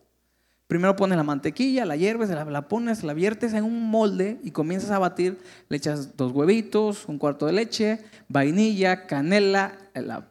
Primero 0.66 0.94
pones 0.94 1.16
la 1.16 1.24
mantequilla, 1.24 1.84
la 1.84 1.96
hierves, 1.96 2.30
la, 2.30 2.68
pones, 2.68 3.02
la 3.02 3.12
viertes 3.12 3.54
en 3.54 3.64
un 3.64 3.90
molde 3.90 4.38
y 4.44 4.52
comienzas 4.52 4.92
a 4.92 5.00
batir. 5.00 5.36
Le 5.68 5.76
echas 5.76 6.16
dos 6.16 6.30
huevitos, 6.30 7.06
un 7.08 7.18
cuarto 7.18 7.46
de 7.46 7.54
leche, 7.54 7.98
vainilla, 8.28 9.08
canela, 9.08 9.76
la, 9.94 10.29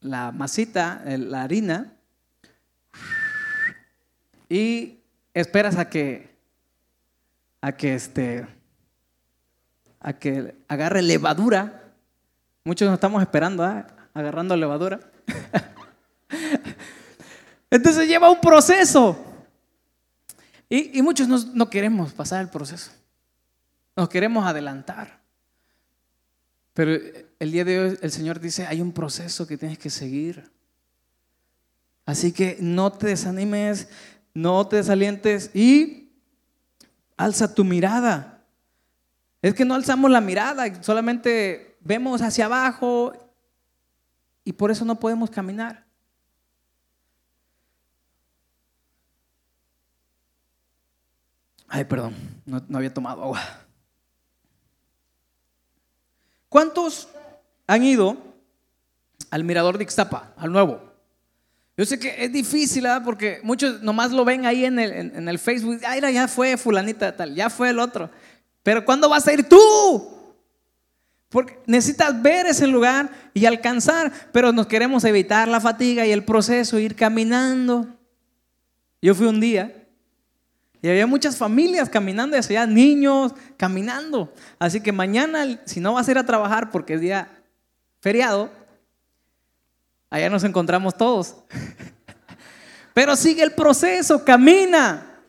la 0.00 0.32
masita, 0.32 1.02
la 1.04 1.42
harina. 1.42 1.92
Y 4.48 5.00
esperas 5.34 5.76
a 5.76 5.88
que, 5.88 6.30
a 7.60 7.72
que 7.72 7.94
este, 7.94 8.46
a 10.00 10.12
que 10.12 10.54
agarre 10.68 11.02
levadura. 11.02 11.82
Muchos 12.64 12.86
nos 12.86 12.94
estamos 12.94 13.22
esperando, 13.22 13.64
¿ah? 13.64 13.86
agarrando 14.14 14.56
levadura. 14.56 15.00
Entonces 17.70 18.08
lleva 18.08 18.30
un 18.30 18.40
proceso. 18.40 19.24
Y, 20.70 21.00
muchos 21.00 21.28
no, 21.28 21.70
queremos 21.70 22.12
pasar 22.12 22.42
el 22.42 22.48
proceso. 22.48 22.90
Nos 23.96 24.08
queremos 24.08 24.46
adelantar. 24.46 25.18
Pero 26.74 27.00
el 27.38 27.52
día 27.52 27.64
de 27.64 27.78
hoy 27.78 27.98
el 28.02 28.10
Señor 28.10 28.40
dice, 28.40 28.66
hay 28.66 28.80
un 28.80 28.92
proceso 28.92 29.46
que 29.46 29.56
tienes 29.56 29.78
que 29.78 29.90
seguir. 29.90 30.50
Así 32.04 32.32
que 32.32 32.56
no 32.60 32.92
te 32.92 33.08
desanimes, 33.08 33.88
no 34.34 34.66
te 34.66 34.76
desalientes 34.76 35.50
y 35.54 36.10
alza 37.16 37.54
tu 37.54 37.64
mirada. 37.64 38.42
Es 39.42 39.54
que 39.54 39.64
no 39.64 39.74
alzamos 39.74 40.10
la 40.10 40.20
mirada, 40.20 40.82
solamente 40.82 41.76
vemos 41.80 42.22
hacia 42.22 42.46
abajo 42.46 43.12
y 44.42 44.52
por 44.52 44.70
eso 44.70 44.84
no 44.84 44.98
podemos 44.98 45.30
caminar. 45.30 45.86
Ay, 51.68 51.84
perdón, 51.84 52.14
no, 52.46 52.62
había 52.74 52.92
tomado 52.92 53.22
agua. 53.22 53.40
¿Cuántos 56.48 57.08
han 57.68 57.84
ido 57.84 58.16
al 59.30 59.44
mirador 59.44 59.78
de 59.78 59.84
Ixtapa, 59.84 60.32
al 60.36 60.50
nuevo? 60.50 60.88
Yo 61.76 61.84
sé 61.84 61.96
que 62.00 62.24
es 62.24 62.32
difícil. 62.32 62.84
Porque 63.04 63.38
muchos 63.44 63.80
nomás 63.82 64.10
lo 64.10 64.24
ven 64.24 64.44
ahí 64.44 64.64
en 64.64 64.80
el, 64.80 64.92
en, 64.92 65.28
el 65.28 65.38
Facebook. 65.38 65.80
Ay, 65.86 66.00
ya 66.12 66.26
fue 66.26 66.56
fulanita 66.56 67.16
tal, 67.16 67.36
ya 67.36 67.48
fue 67.48 67.70
el 67.70 67.78
otro. 67.78 68.10
Pero 68.64 68.84
¿cuándo 68.84 69.08
vas 69.08 69.28
a 69.28 69.32
ir 69.32 69.48
tú? 69.48 70.10
Porque 71.28 71.58
necesitas 71.66 72.20
ver 72.20 72.46
ese 72.46 72.66
lugar 72.66 73.10
y 73.32 73.46
alcanzar, 73.46 74.10
pero 74.32 74.50
nos 74.50 74.66
queremos 74.66 75.04
evitar 75.04 75.46
la 75.46 75.60
fatiga 75.60 76.04
y 76.04 76.10
el 76.10 76.24
proceso, 76.24 76.78
ir 76.78 76.96
caminando. 76.96 77.86
Yo 79.00 79.14
fui 79.14 79.26
un 79.26 79.38
día 79.38 79.86
y 80.80 80.88
había 80.88 81.06
muchas 81.06 81.36
familias 81.36 81.88
caminando 81.88 82.36
hacia 82.36 82.62
allá, 82.62 82.72
niños 82.72 83.34
caminando. 83.56 84.32
Así 84.58 84.80
que 84.80 84.90
mañana, 84.90 85.60
si 85.64 85.80
no 85.80 85.92
vas 85.92 86.08
a 86.08 86.10
ir 86.10 86.18
a 86.18 86.26
trabajar 86.26 86.70
porque 86.70 86.94
es 86.94 87.00
día 87.00 87.37
feriado, 88.00 88.50
allá 90.10 90.30
nos 90.30 90.44
encontramos 90.44 90.96
todos. 90.96 91.36
Pero 92.94 93.16
sigue 93.16 93.42
el 93.42 93.52
proceso, 93.52 94.24
camina. 94.24 95.20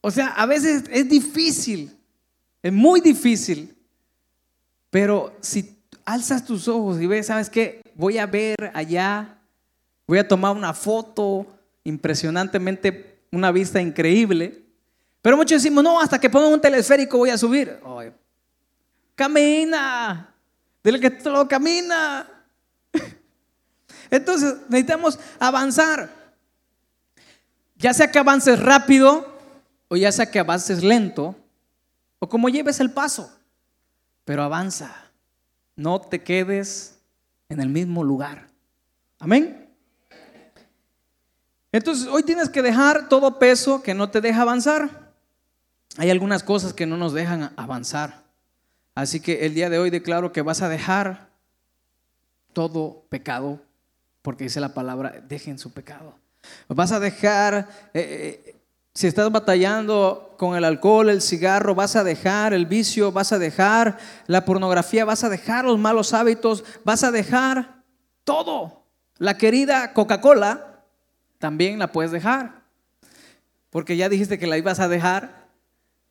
O 0.00 0.10
sea, 0.10 0.28
a 0.28 0.46
veces 0.46 0.84
es 0.90 1.08
difícil, 1.08 1.96
es 2.62 2.72
muy 2.72 3.00
difícil. 3.00 3.74
Pero 4.90 5.34
si 5.40 5.76
alzas 6.04 6.44
tus 6.44 6.68
ojos 6.68 7.00
y 7.00 7.06
ves, 7.06 7.26
¿sabes 7.26 7.50
qué? 7.50 7.82
Voy 7.94 8.18
a 8.18 8.26
ver 8.26 8.70
allá, 8.74 9.38
voy 10.06 10.18
a 10.18 10.28
tomar 10.28 10.54
una 10.54 10.74
foto 10.74 11.46
impresionantemente 11.84 13.14
una 13.32 13.50
vista 13.50 13.80
increíble. 13.80 14.62
Pero 15.20 15.36
muchos 15.36 15.62
decimos, 15.62 15.82
no, 15.82 16.00
hasta 16.00 16.18
que 16.18 16.30
ponga 16.30 16.48
un 16.48 16.60
telesférico 16.60 17.18
voy 17.18 17.30
a 17.30 17.38
subir. 17.38 17.78
camina, 19.14 20.33
dile 20.84 21.00
que 21.00 21.10
todo 21.10 21.48
camina. 21.48 22.28
Entonces 24.10 24.56
necesitamos 24.68 25.18
avanzar. 25.40 26.08
Ya 27.76 27.92
sea 27.92 28.10
que 28.10 28.18
avances 28.18 28.60
rápido 28.60 29.34
o 29.88 29.96
ya 29.96 30.12
sea 30.12 30.30
que 30.30 30.38
avances 30.38 30.82
lento 30.82 31.34
o 32.18 32.28
como 32.28 32.48
lleves 32.48 32.80
el 32.80 32.92
paso, 32.92 33.36
pero 34.24 34.42
avanza. 34.42 34.94
No 35.76 36.00
te 36.00 36.22
quedes 36.22 36.98
en 37.48 37.60
el 37.60 37.68
mismo 37.68 38.04
lugar. 38.04 38.46
Amén. 39.18 39.68
Entonces, 41.72 42.06
hoy 42.06 42.22
tienes 42.22 42.48
que 42.48 42.62
dejar 42.62 43.08
todo 43.08 43.38
peso 43.40 43.82
que 43.82 43.94
no 43.94 44.08
te 44.08 44.20
deja 44.20 44.42
avanzar. 44.42 45.12
Hay 45.96 46.10
algunas 46.10 46.44
cosas 46.44 46.72
que 46.72 46.86
no 46.86 46.96
nos 46.96 47.12
dejan 47.12 47.52
avanzar. 47.56 48.23
Así 48.94 49.20
que 49.20 49.46
el 49.46 49.54
día 49.54 49.70
de 49.70 49.78
hoy 49.78 49.90
declaro 49.90 50.32
que 50.32 50.42
vas 50.42 50.62
a 50.62 50.68
dejar 50.68 51.28
todo 52.52 53.04
pecado, 53.08 53.60
porque 54.22 54.44
dice 54.44 54.60
la 54.60 54.72
palabra, 54.72 55.22
dejen 55.28 55.58
su 55.58 55.72
pecado. 55.72 56.14
Vas 56.68 56.92
a 56.92 57.00
dejar, 57.00 57.68
eh, 57.92 58.44
eh, 58.46 58.56
si 58.94 59.06
estás 59.06 59.30
batallando 59.32 60.34
con 60.38 60.56
el 60.56 60.64
alcohol, 60.64 61.10
el 61.10 61.20
cigarro, 61.20 61.74
vas 61.74 61.96
a 61.96 62.04
dejar 62.04 62.54
el 62.54 62.66
vicio, 62.66 63.10
vas 63.10 63.32
a 63.32 63.38
dejar 63.38 63.98
la 64.26 64.44
pornografía, 64.44 65.04
vas 65.04 65.24
a 65.24 65.28
dejar 65.28 65.64
los 65.64 65.78
malos 65.78 66.14
hábitos, 66.14 66.64
vas 66.84 67.02
a 67.02 67.10
dejar 67.10 67.82
todo. 68.22 68.84
La 69.18 69.36
querida 69.36 69.92
Coca-Cola 69.92 70.84
también 71.38 71.78
la 71.78 71.90
puedes 71.90 72.12
dejar. 72.12 72.62
Porque 73.70 73.96
ya 73.96 74.08
dijiste 74.08 74.38
que 74.38 74.46
la 74.46 74.56
ibas 74.56 74.78
a 74.78 74.88
dejar 74.88 75.48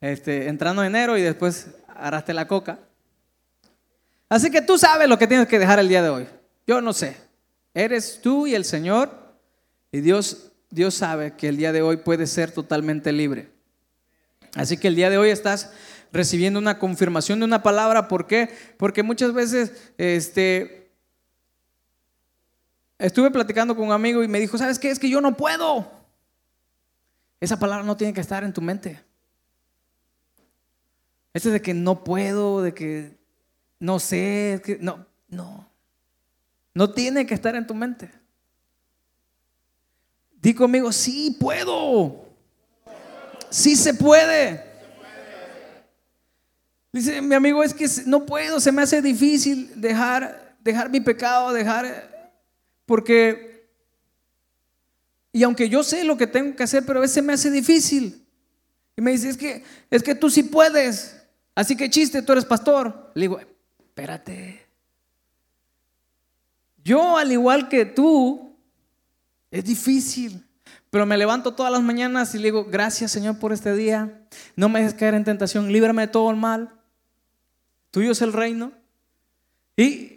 este, 0.02 0.50
entrando 0.50 0.84
enero 0.84 1.17
y 1.17 1.22
después 1.22 1.69
harás 1.95 2.27
la 2.27 2.47
coca. 2.47 2.79
Así 4.29 4.49
que 4.49 4.62
tú 4.62 4.77
sabes 4.77 5.08
lo 5.08 5.17
que 5.17 5.27
tienes 5.27 5.47
que 5.47 5.60
dejar 5.60 5.79
el 5.79 5.88
día 5.88 6.01
de 6.01 6.10
hoy. 6.10 6.27
Yo 6.65 6.82
no 6.82 6.93
sé. 6.93 7.17
Eres 7.73 8.19
tú 8.21 8.47
y 8.47 8.56
el 8.56 8.65
Señor. 8.65 9.12
Y 9.91 10.01
Dios, 10.01 10.51
Dios 10.69 10.95
sabe 10.95 11.36
que 11.36 11.49
el 11.49 11.58
día 11.58 11.71
de 11.71 11.82
hoy 11.82 11.97
puedes 11.97 12.32
ser 12.32 12.51
totalmente 12.51 13.12
libre. 13.12 13.51
Así 14.56 14.77
que 14.77 14.88
el 14.88 14.95
día 14.95 15.10
de 15.10 15.17
hoy 15.17 15.29
estás 15.29 15.71
recibiendo 16.12 16.60
una 16.60 16.79
confirmación 16.79 17.39
de 17.39 17.45
una 17.45 17.63
palabra. 17.63 18.08
¿Por 18.08 18.27
qué? 18.27 18.56
Porque 18.77 19.03
muchas 19.03 19.34
veces 19.34 19.71
este, 19.97 20.84
Estuve 23.03 23.32
platicando 23.32 23.75
con 23.75 23.88
un 23.88 23.91
amigo 23.91 24.23
y 24.23 24.29
me 24.29 24.39
dijo, 24.39 24.58
¿sabes 24.58 24.79
qué? 24.79 24.89
Es 24.89 24.97
que 24.97 25.10
yo 25.10 25.19
no 25.19 25.36
puedo. 25.36 25.91
Esa 27.41 27.60
palabra 27.60 27.84
no 27.84 27.97
tiene 27.97 28.13
que 28.13 28.21
estar 28.21 28.45
en 28.45 28.53
tu 28.53 28.62
mente. 28.62 29.03
Este 31.34 31.50
de 31.50 31.62
que 31.62 31.74
no 31.74 32.04
puedo, 32.04 32.62
de 32.62 32.74
que 32.74 33.17
no 33.80 34.00
sé, 34.00 34.62
que 34.63 34.78
no, 34.80 35.06
no. 35.28 35.69
No 36.74 36.91
tiene 36.91 37.26
que 37.26 37.34
estar 37.34 37.56
en 37.56 37.67
tu 37.67 37.74
mente. 37.74 38.10
Di 40.42 40.54
conmigo, 40.54 40.92
sí 40.92 41.36
puedo. 41.40 42.25
Sí 43.50 43.75
se 43.75 43.94
puede. 43.94 44.63
Dice 46.92 47.21
mi 47.21 47.34
amigo, 47.34 47.63
es 47.63 47.73
que 47.73 47.88
no 48.06 48.25
puedo, 48.25 48.60
se 48.60 48.71
me 48.71 48.84
hace 48.84 49.02
difícil 49.02 49.71
dejar, 49.81 50.56
dejar 50.62 50.92
mi 50.92 51.02
pecado, 51.02 51.52
dejar 51.52 52.13
porque, 52.86 53.67
y 55.31 55.42
aunque 55.44 55.69
yo 55.69 55.84
sé 55.84 56.04
lo 56.04 56.17
que 56.17 56.27
tengo 56.27 56.56
que 56.56 56.63
hacer, 56.63 56.86
pero 56.86 57.00
a 57.00 57.02
veces 57.02 57.23
me 57.23 57.34
hace 57.34 57.50
difícil. 57.50 58.23
Y 58.96 59.02
me 59.02 59.12
dice, 59.12 59.29
es 59.29 59.38
que, 59.38 59.63
es 59.90 60.04
que 60.04 60.13
tú 60.13 60.29
sí 60.29 60.44
puedes. 60.44 61.23
Así 61.56 61.75
que 61.75 61.89
chiste, 61.89 62.21
tú 62.21 62.31
eres 62.31 62.45
pastor. 62.45 63.12
Le 63.13 63.21
digo, 63.21 63.39
espérate. 63.79 64.65
Yo, 66.83 67.17
al 67.17 67.31
igual 67.31 67.69
que 67.69 67.85
tú, 67.85 68.56
es 69.51 69.63
difícil. 69.63 70.45
Pero 70.89 71.06
me 71.06 71.17
levanto 71.17 71.54
todas 71.54 71.71
las 71.71 71.81
mañanas 71.81 72.35
y 72.35 72.37
le 72.37 72.45
digo, 72.45 72.65
gracias 72.65 73.12
Señor 73.12 73.39
por 73.39 73.51
este 73.51 73.75
día. 73.75 74.21
No 74.56 74.69
me 74.69 74.79
dejes 74.79 74.93
caer 74.93 75.15
en 75.15 75.23
tentación, 75.23 75.71
líbrame 75.71 76.04
de 76.04 76.08
todo 76.10 76.29
el 76.29 76.37
mal. 76.37 76.71
Tuyo 77.91 78.12
es 78.12 78.21
el 78.21 78.33
reino. 78.33 78.71
Y 79.75 80.13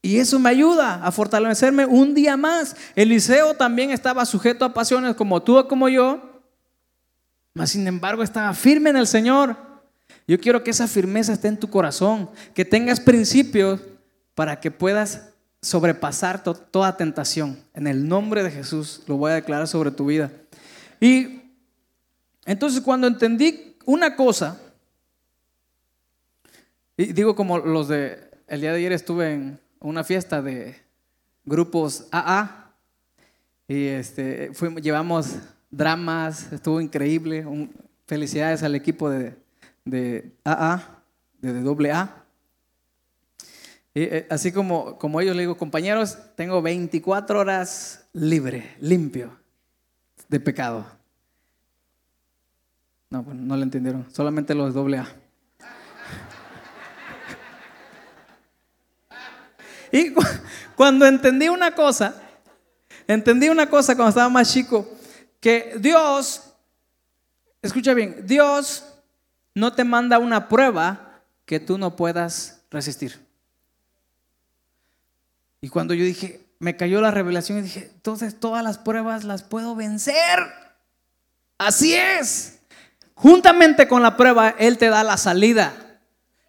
y 0.00 0.18
eso 0.18 0.38
me 0.38 0.50
ayuda 0.50 1.04
a 1.04 1.10
fortalecerme 1.10 1.84
un 1.84 2.14
día 2.14 2.36
más. 2.36 2.76
Eliseo 2.94 3.54
también 3.54 3.90
estaba 3.90 4.24
sujeto 4.24 4.64
a 4.64 4.72
pasiones 4.72 5.16
como 5.16 5.42
tú 5.42 5.58
o 5.58 5.68
como 5.68 5.88
yo. 5.88 6.42
Mas 7.52 7.72
sin 7.72 7.86
embargo 7.86 8.22
estaba 8.22 8.54
firme 8.54 8.90
en 8.90 8.96
el 8.96 9.06
Señor. 9.06 9.56
Yo 10.28 10.38
quiero 10.38 10.62
que 10.62 10.70
esa 10.70 10.86
firmeza 10.86 11.32
esté 11.32 11.48
en 11.48 11.58
tu 11.58 11.70
corazón, 11.70 12.28
que 12.54 12.66
tengas 12.66 13.00
principios 13.00 13.80
para 14.34 14.60
que 14.60 14.70
puedas 14.70 15.30
sobrepasar 15.62 16.42
toda 16.44 16.98
tentación. 16.98 17.58
En 17.72 17.86
el 17.86 18.06
nombre 18.06 18.42
de 18.42 18.50
Jesús 18.50 19.02
lo 19.06 19.16
voy 19.16 19.32
a 19.32 19.36
declarar 19.36 19.66
sobre 19.66 19.90
tu 19.90 20.04
vida. 20.04 20.30
Y 21.00 21.40
entonces 22.44 22.82
cuando 22.82 23.06
entendí 23.06 23.74
una 23.86 24.16
cosa, 24.16 24.60
y 26.94 27.14
digo 27.14 27.34
como 27.34 27.58
los 27.58 27.88
de, 27.88 28.30
el 28.48 28.60
día 28.60 28.72
de 28.72 28.78
ayer 28.80 28.92
estuve 28.92 29.32
en 29.32 29.58
una 29.80 30.04
fiesta 30.04 30.42
de 30.42 30.76
grupos 31.46 32.06
AA 32.12 32.74
y 33.66 33.86
este, 33.86 34.52
llevamos 34.82 35.36
dramas, 35.70 36.52
estuvo 36.52 36.82
increíble. 36.82 37.46
felicidades 38.06 38.62
al 38.62 38.74
equipo 38.74 39.08
de, 39.08 39.34
de 39.90 40.32
AA, 40.44 41.02
de 41.40 41.90
AA. 41.92 42.24
Eh, 43.94 44.26
así 44.30 44.52
como, 44.52 44.98
como 44.98 45.20
ellos 45.20 45.34
le 45.34 45.42
digo, 45.42 45.56
compañeros, 45.56 46.18
tengo 46.36 46.62
24 46.62 47.40
horas 47.40 48.06
libre, 48.12 48.76
limpio 48.80 49.38
de 50.28 50.38
pecado. 50.40 50.86
No, 53.10 53.24
pues 53.24 53.36
no 53.36 53.56
lo 53.56 53.62
entendieron, 53.62 54.06
solamente 54.12 54.54
los 54.54 54.74
doble 54.74 54.98
A. 54.98 55.08
Y 59.90 60.12
cuando 60.76 61.06
entendí 61.06 61.48
una 61.48 61.74
cosa, 61.74 62.14
entendí 63.06 63.48
una 63.48 63.70
cosa 63.70 63.96
cuando 63.96 64.10
estaba 64.10 64.28
más 64.28 64.52
chico, 64.52 64.86
que 65.40 65.76
Dios, 65.80 66.52
escucha 67.62 67.94
bien, 67.94 68.26
Dios 68.26 68.84
no 69.58 69.72
te 69.72 69.84
manda 69.84 70.18
una 70.18 70.48
prueba 70.48 71.22
que 71.44 71.60
tú 71.60 71.78
no 71.78 71.96
puedas 71.96 72.62
resistir. 72.70 73.18
Y 75.60 75.68
cuando 75.68 75.94
yo 75.94 76.04
dije, 76.04 76.46
me 76.58 76.76
cayó 76.76 77.00
la 77.00 77.10
revelación 77.10 77.58
y 77.58 77.62
dije, 77.62 77.90
entonces 77.94 78.38
todas 78.38 78.62
las 78.62 78.78
pruebas 78.78 79.24
las 79.24 79.42
puedo 79.42 79.74
vencer. 79.74 80.38
Así 81.56 81.94
es. 81.94 82.60
Juntamente 83.14 83.88
con 83.88 84.02
la 84.02 84.16
prueba, 84.16 84.54
Él 84.58 84.78
te 84.78 84.88
da 84.88 85.02
la 85.02 85.16
salida. 85.16 85.74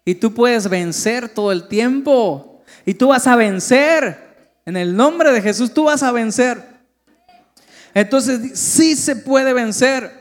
Y 0.04 0.14
tú 0.14 0.32
puedes 0.32 0.68
vencer 0.68 1.28
todo 1.28 1.50
el 1.50 1.66
tiempo. 1.66 2.62
Y 2.86 2.94
tú 2.94 3.08
vas 3.08 3.26
a 3.26 3.36
vencer. 3.36 4.54
En 4.64 4.76
el 4.76 4.94
nombre 4.94 5.32
de 5.32 5.42
Jesús, 5.42 5.74
tú 5.74 5.84
vas 5.84 6.02
a 6.02 6.12
vencer. 6.12 6.64
Entonces, 7.92 8.58
sí 8.58 8.94
se 8.94 9.16
puede 9.16 9.52
vencer. 9.52 10.19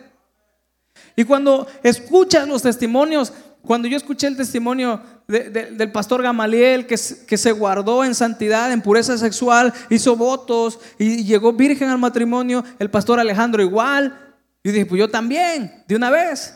Y 1.19 1.25
cuando 1.25 1.67
escuchas 1.83 2.47
los 2.47 2.61
testimonios, 2.61 3.33
cuando 3.61 3.89
yo 3.89 3.97
escuché 3.97 4.25
el 4.27 4.37
testimonio 4.37 5.01
del 5.27 5.91
pastor 5.91 6.23
Gamaliel 6.23 6.87
que, 6.87 6.97
se 6.97 7.51
guardó 7.51 8.05
en 8.05 8.15
santidad, 8.15 8.71
en 8.71 8.81
pureza 8.81 9.17
sexual, 9.17 9.73
hizo 9.89 10.15
votos 10.15 10.79
y 10.97 11.25
llegó 11.25 11.51
virgen 11.51 11.89
al 11.89 11.97
matrimonio, 11.97 12.63
el 12.79 12.89
pastor 12.89 13.19
Alejandro 13.19 13.61
igual. 13.61 14.17
Yo 14.63 14.71
dije, 14.71 14.85
pues 14.85 14.97
yo 14.97 15.09
también, 15.09 15.83
de 15.89 15.95
una 15.97 16.09
vez. 16.09 16.55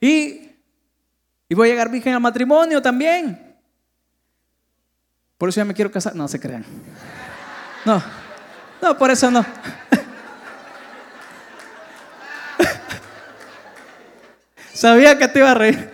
Y, 0.00 0.50
y 1.48 1.54
voy 1.54 1.68
a 1.68 1.70
llegar 1.70 1.88
virgen 1.88 2.14
al 2.14 2.20
matrimonio 2.20 2.82
también. 2.82 3.54
Por 5.38 5.48
eso 5.48 5.60
ya 5.60 5.64
me 5.64 5.74
quiero 5.74 5.92
casar. 5.92 6.16
No 6.16 6.26
se 6.26 6.40
crean. 6.40 6.64
No, 7.84 8.02
no, 8.82 8.98
por 8.98 9.12
eso 9.12 9.30
no. 9.30 9.46
Sabía 14.82 15.16
que 15.16 15.28
te 15.28 15.38
iba 15.38 15.52
a 15.52 15.54
reír. 15.54 15.88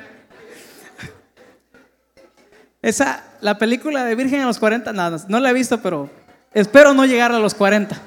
Esa, 2.81 3.23
la 3.43 3.59
película 3.59 4.03
de 4.07 4.15
Virgen 4.15 4.41
a 4.41 4.47
los 4.47 4.59
40, 4.59 4.95
nada, 4.95 5.23
no 5.29 5.41
la 5.41 5.51
he 5.51 5.53
visto, 5.53 5.83
pero 5.83 6.09
espero 6.55 6.95
no 6.95 7.05
llegar 7.05 7.31
a 7.31 7.39
los 7.39 7.53
40. 7.53 8.01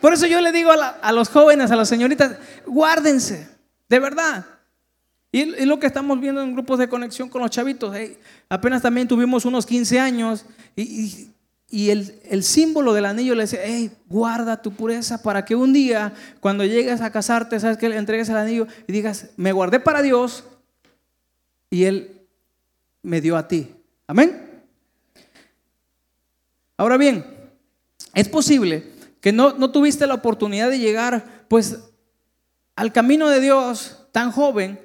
Por 0.00 0.12
eso 0.12 0.26
yo 0.26 0.40
le 0.40 0.50
digo 0.50 0.72
a, 0.72 1.12
los 1.12 1.28
jóvenes, 1.28 1.70
a 1.70 1.76
las 1.76 1.88
señoritas, 1.88 2.38
guárdense, 2.66 3.48
de 3.88 3.98
verdad. 4.00 4.44
Y, 5.30 5.64
lo 5.64 5.78
que 5.78 5.86
estamos 5.86 6.18
viendo 6.18 6.42
en 6.42 6.52
grupos 6.52 6.80
de 6.80 6.88
conexión 6.88 7.28
con 7.28 7.42
los 7.42 7.52
chavitos, 7.52 7.96
apenas 8.48 8.82
también 8.82 9.06
tuvimos 9.06 9.44
unos 9.44 9.64
15 9.64 10.00
años 10.00 10.44
y, 10.74 11.30
el, 11.72 12.42
símbolo 12.42 12.92
del 12.92 13.06
anillo 13.06 13.34
le 13.34 13.42
decía, 13.42 13.60
hey, 13.62 13.92
guarda 14.08 14.60
tu 14.60 14.72
pureza 14.72 15.22
para 15.22 15.44
que 15.44 15.54
un 15.54 15.72
día, 15.72 16.12
cuando 16.40 16.64
llegues 16.64 17.00
a 17.00 17.12
casarte, 17.12 17.60
sabes 17.60 17.78
que 17.78 17.88
le 17.88 17.96
entregues 17.96 18.28
el 18.28 18.36
anillo 18.36 18.66
y 18.88 18.92
digas, 18.92 19.26
me 19.36 19.52
guardé 19.52 19.78
para 19.78 20.02
Dios 20.02 20.44
y 21.70 21.84
Él 21.84 22.22
me 23.02 23.20
dio 23.20 23.36
a 23.36 23.46
ti. 23.46 23.72
Amén. 24.08 24.62
Ahora 26.76 26.96
bien, 26.96 27.24
es 28.14 28.28
posible 28.28 28.90
que 29.20 29.32
no, 29.32 29.52
no 29.52 29.70
tuviste 29.70 30.06
la 30.06 30.14
oportunidad 30.14 30.70
de 30.70 30.78
llegar 30.80 31.44
pues 31.46 31.78
al 32.74 32.92
camino 32.92 33.28
de 33.28 33.40
Dios 33.40 34.06
tan 34.10 34.32
joven 34.32 34.80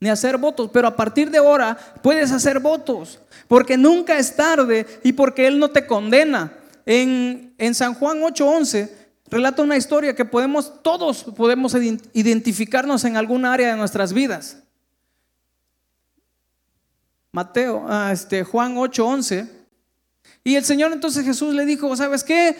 ni 0.00 0.10
hacer 0.10 0.36
votos, 0.36 0.70
pero 0.72 0.88
a 0.88 0.96
partir 0.96 1.30
de 1.30 1.38
ahora 1.38 1.78
puedes 2.02 2.32
hacer 2.32 2.58
votos, 2.60 3.20
porque 3.48 3.76
nunca 3.76 4.18
es 4.18 4.36
tarde 4.36 4.86
y 5.02 5.12
porque 5.12 5.46
Él 5.46 5.58
no 5.58 5.70
te 5.70 5.86
condena. 5.86 6.52
En, 6.86 7.54
en 7.58 7.74
San 7.74 7.94
Juan 7.94 8.20
8:11 8.20 8.90
relata 9.30 9.62
una 9.62 9.76
historia 9.76 10.14
que 10.14 10.24
podemos, 10.24 10.82
todos 10.82 11.24
podemos 11.24 11.74
identificarnos 12.12 13.04
en 13.04 13.16
alguna 13.16 13.52
área 13.52 13.70
de 13.70 13.76
nuestras 13.76 14.12
vidas. 14.12 14.58
Mateo, 17.32 17.84
ah, 17.88 18.10
este, 18.12 18.44
Juan 18.44 18.76
8:11. 18.76 19.50
Y 20.44 20.56
el 20.56 20.64
Señor 20.64 20.92
entonces 20.92 21.24
Jesús 21.24 21.54
le 21.54 21.64
dijo, 21.64 21.96
¿sabes 21.96 22.22
qué? 22.22 22.56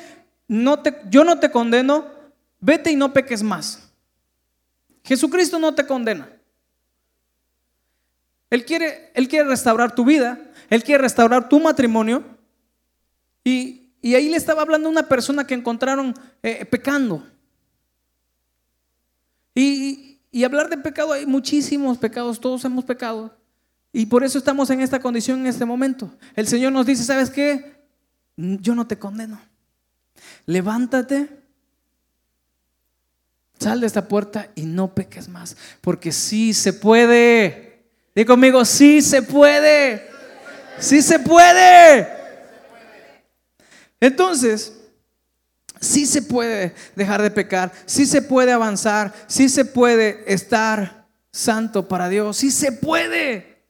No 0.49 0.80
te, 0.80 1.01
yo 1.11 1.22
no 1.22 1.39
te 1.39 1.51
condeno, 1.51 2.07
vete 2.61 2.91
y 2.91 2.97
no 2.97 3.12
peques 3.12 3.43
más. 3.43 3.91
Jesucristo 5.05 5.59
no 5.59 5.74
te 5.74 5.87
condena. 5.87 6.28
Él 8.51 8.64
quiere, 8.64 9.11
él 9.14 9.28
quiere 9.28 9.49
restaurar 9.49 9.95
tu 9.95 10.05
vida, 10.05 10.39
Él 10.75 10.83
quiere 10.83 11.03
restaurar 11.03 11.49
tu 11.49 11.61
matrimonio. 11.61 12.25
Y, 13.45 13.93
ahí 14.03 14.29
le 14.29 14.37
estaba 14.37 14.62
hablando 14.62 14.89
una 14.89 15.09
persona 15.09 15.47
que 15.47 15.55
encontraron 15.55 16.12
eh, 16.43 16.64
pecando. 16.64 17.25
Y, 19.55 20.18
y 20.33 20.43
hablar 20.43 20.68
de 20.68 20.77
pecado, 20.77 21.12
hay 21.12 21.27
muchísimos 21.27 21.97
pecados, 21.99 22.41
todos 22.41 22.64
hemos 22.64 22.85
pecado. 22.85 23.39
Y 23.93 24.07
por 24.07 24.25
eso 24.25 24.37
estamos 24.37 24.68
en 24.70 24.81
esta 24.81 24.99
condición 24.99 25.39
en 25.41 25.47
este 25.47 25.64
momento. 25.64 26.11
El 26.35 26.49
Señor 26.49 26.72
nos 26.72 26.87
dice, 26.87 27.05
¿sabes 27.05 27.31
qué? 27.31 27.77
Yo 28.37 28.75
no 28.75 28.85
te 28.89 28.99
condeno. 28.99 29.41
Levántate, 30.45 31.29
sal 33.61 33.81
de 33.81 33.87
esta 33.87 34.09
puerta 34.09 34.51
y 34.57 34.62
no 34.62 34.93
peques 34.93 35.29
más. 35.29 35.57
Porque 35.81 36.11
sí 36.11 36.53
se 36.53 36.72
puede. 36.72 37.85
Dí 38.12 38.25
conmigo, 38.25 38.64
sí 38.64 39.01
se 39.03 39.22
puede. 39.22 40.14
Sí 40.79 41.03
se 41.03 41.18
puede. 41.18 42.09
Entonces, 44.01 44.72
sí 45.81 46.07
se 46.07 46.22
puede 46.22 46.75
dejar 46.95 47.22
de 47.22 47.31
pecar, 47.31 47.72
sí 47.87 48.07
se 48.07 48.22
puede 48.22 48.53
avanzar, 48.53 49.12
sí 49.27 49.49
se 49.49 49.64
puede 49.64 50.25
estar 50.33 51.07
santo 51.31 51.89
para 51.89 52.09
Dios, 52.09 52.37
sí 52.37 52.51
se 52.51 52.72
puede. 52.72 53.62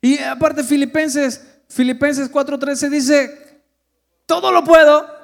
Y 0.00 0.18
aparte 0.18 0.64
Filipenses, 0.64 1.44
Filipenses 1.68 2.30
4:13 2.30 2.88
dice, 2.88 3.62
todo 4.26 4.52
lo 4.52 4.64
puedo. 4.64 5.20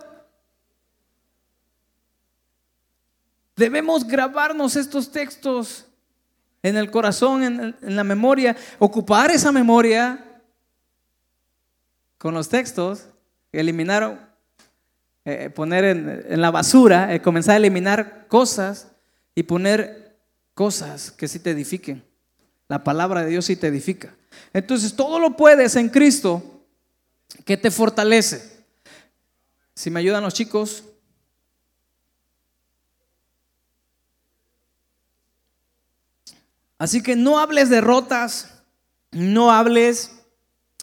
Debemos 3.56 4.06
grabarnos 4.06 4.76
estos 4.76 5.10
textos 5.10 5.85
en 6.68 6.76
el 6.76 6.90
corazón, 6.90 7.44
en, 7.44 7.96
la 7.96 8.02
memoria, 8.02 8.56
ocupar 8.80 9.30
esa 9.30 9.52
memoria 9.52 10.42
con 12.18 12.34
los 12.34 12.48
textos, 12.48 13.06
eliminar, 13.52 14.36
eh, 15.24 15.48
poner 15.54 15.84
en, 15.84 16.40
la 16.40 16.50
basura, 16.50 17.14
eh, 17.14 17.22
comenzar 17.22 17.54
a 17.54 17.58
eliminar 17.58 18.26
cosas 18.26 18.88
y 19.34 19.44
poner 19.44 20.18
cosas 20.54 21.12
que 21.12 21.28
sí 21.28 21.38
te 21.38 21.50
edifiquen. 21.50 22.02
La 22.66 22.82
palabra 22.82 23.22
de 23.22 23.30
Dios 23.30 23.44
sí 23.44 23.54
te 23.54 23.68
edifica. 23.68 24.12
Entonces 24.52 24.96
todo 24.96 25.20
lo 25.20 25.36
puedes 25.36 25.76
en 25.76 25.88
Cristo 25.88 26.64
que 27.44 27.56
te 27.56 27.70
fortalece. 27.70 28.64
Si 29.74 29.88
me 29.88 30.00
ayudan 30.00 30.24
los 30.24 30.34
chicos. 30.34 30.82
Así 36.78 37.02
que 37.02 37.16
no 37.16 37.38
hables 37.38 37.68
de 37.70 37.76
derrotas, 37.76 38.62
no 39.12 39.50
hables 39.50 40.12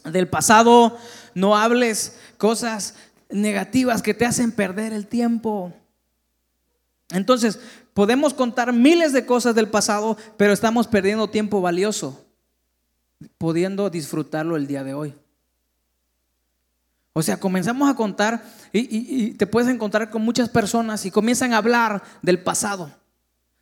del 0.04 0.28
pasado, 0.28 0.98
no 1.36 1.56
hables 1.56 2.18
cosas 2.38 2.96
negativas 3.30 4.02
que 4.02 4.14
te 4.14 4.26
hacen 4.26 4.52
perder 4.52 4.94
el 4.94 5.08
tiempo. 5.08 5.74
Entonces, 7.12 7.60
podemos 7.94 8.34
contar 8.34 8.74
miles 8.74 9.14
de 9.14 9.26
cosas 9.26 9.56
del 9.56 9.70
pasado, 9.70 10.18
pero 10.38 10.54
estamos 10.54 10.88
perdiendo 10.88 11.30
tiempo 11.30 11.62
valioso, 11.62 12.26
pudiendo 13.38 13.90
disfrutarlo 13.90 14.56
el 14.56 14.68
día 14.68 14.84
de 14.84 14.94
hoy. 14.94 15.16
O 17.14 17.22
sea, 17.22 17.40
comenzamos 17.40 17.90
a 17.90 17.96
contar 17.96 18.44
y, 18.72 19.32
te 19.34 19.46
puedes 19.46 19.70
encontrar 19.70 20.10
con 20.10 20.24
muchas 20.24 20.50
personas 20.50 21.06
y 21.06 21.12
comienzan 21.12 21.54
a 21.54 21.58
hablar 21.58 22.02
del 22.24 22.42
pasado. 22.42 22.92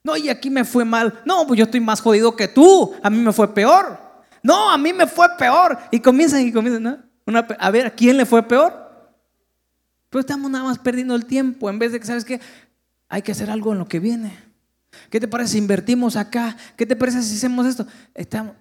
No, 0.03 0.17
y 0.17 0.29
aquí 0.29 0.49
me 0.49 0.65
fue 0.65 0.83
mal. 0.83 1.21
No, 1.25 1.45
pues 1.45 1.57
yo 1.57 1.65
estoy 1.65 1.79
más 1.79 2.01
jodido 2.01 2.35
que 2.35 2.47
tú. 2.47 2.93
A 3.03 3.09
mí 3.09 3.17
me 3.17 3.31
fue 3.31 3.53
peor. 3.53 3.99
No, 4.41 4.71
a 4.71 4.77
mí 4.77 4.93
me 4.93 5.05
fue 5.07 5.27
peor. 5.37 5.77
Y 5.91 5.99
comienzan 5.99 6.41
y 6.41 6.51
comienzan 6.51 7.05
a 7.59 7.71
ver 7.71 7.87
a 7.87 7.91
quién 7.91 8.17
le 8.17 8.25
fue 8.25 8.41
peor. 8.43 8.73
Pero 10.09 10.19
estamos 10.19 10.49
nada 10.49 10.65
más 10.65 10.79
perdiendo 10.79 11.15
el 11.15 11.25
tiempo 11.25 11.69
en 11.69 11.79
vez 11.79 11.91
de 11.91 11.99
que, 11.99 12.05
¿sabes 12.05 12.25
qué? 12.25 12.41
Hay 13.07 13.21
que 13.21 13.31
hacer 13.31 13.49
algo 13.49 13.71
en 13.71 13.79
lo 13.79 13.87
que 13.87 13.99
viene. 13.99 14.37
¿Qué 15.09 15.19
te 15.19 15.27
parece 15.27 15.53
si 15.53 15.57
invertimos 15.57 16.15
acá? 16.15 16.57
¿Qué 16.75 16.85
te 16.85 16.95
parece 16.95 17.21
si 17.21 17.35
hacemos 17.37 17.65
esto? 17.65 17.85
Estamos, 18.13 18.55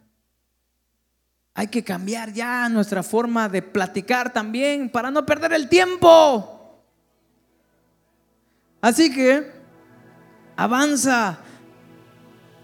hay 1.55 1.67
que 1.67 1.83
cambiar 1.83 2.33
ya 2.33 2.69
nuestra 2.69 3.03
forma 3.03 3.49
de 3.49 3.63
platicar 3.63 4.33
también 4.33 4.89
para 4.89 5.11
no 5.11 5.27
perder 5.27 5.53
el 5.53 5.69
tiempo. 5.69 6.85
Así 8.81 9.13
que 9.13 9.60
avanza. 10.61 11.39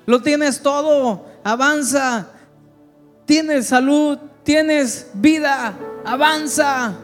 Lo 0.05 0.21
tienes 0.21 0.61
todo. 0.61 1.27
Avanza. 1.43 2.29
Tienes 3.25 3.67
salud. 3.67 4.19
Tienes 4.43 5.09
vida. 5.15 5.75
Avanza. 6.05 6.95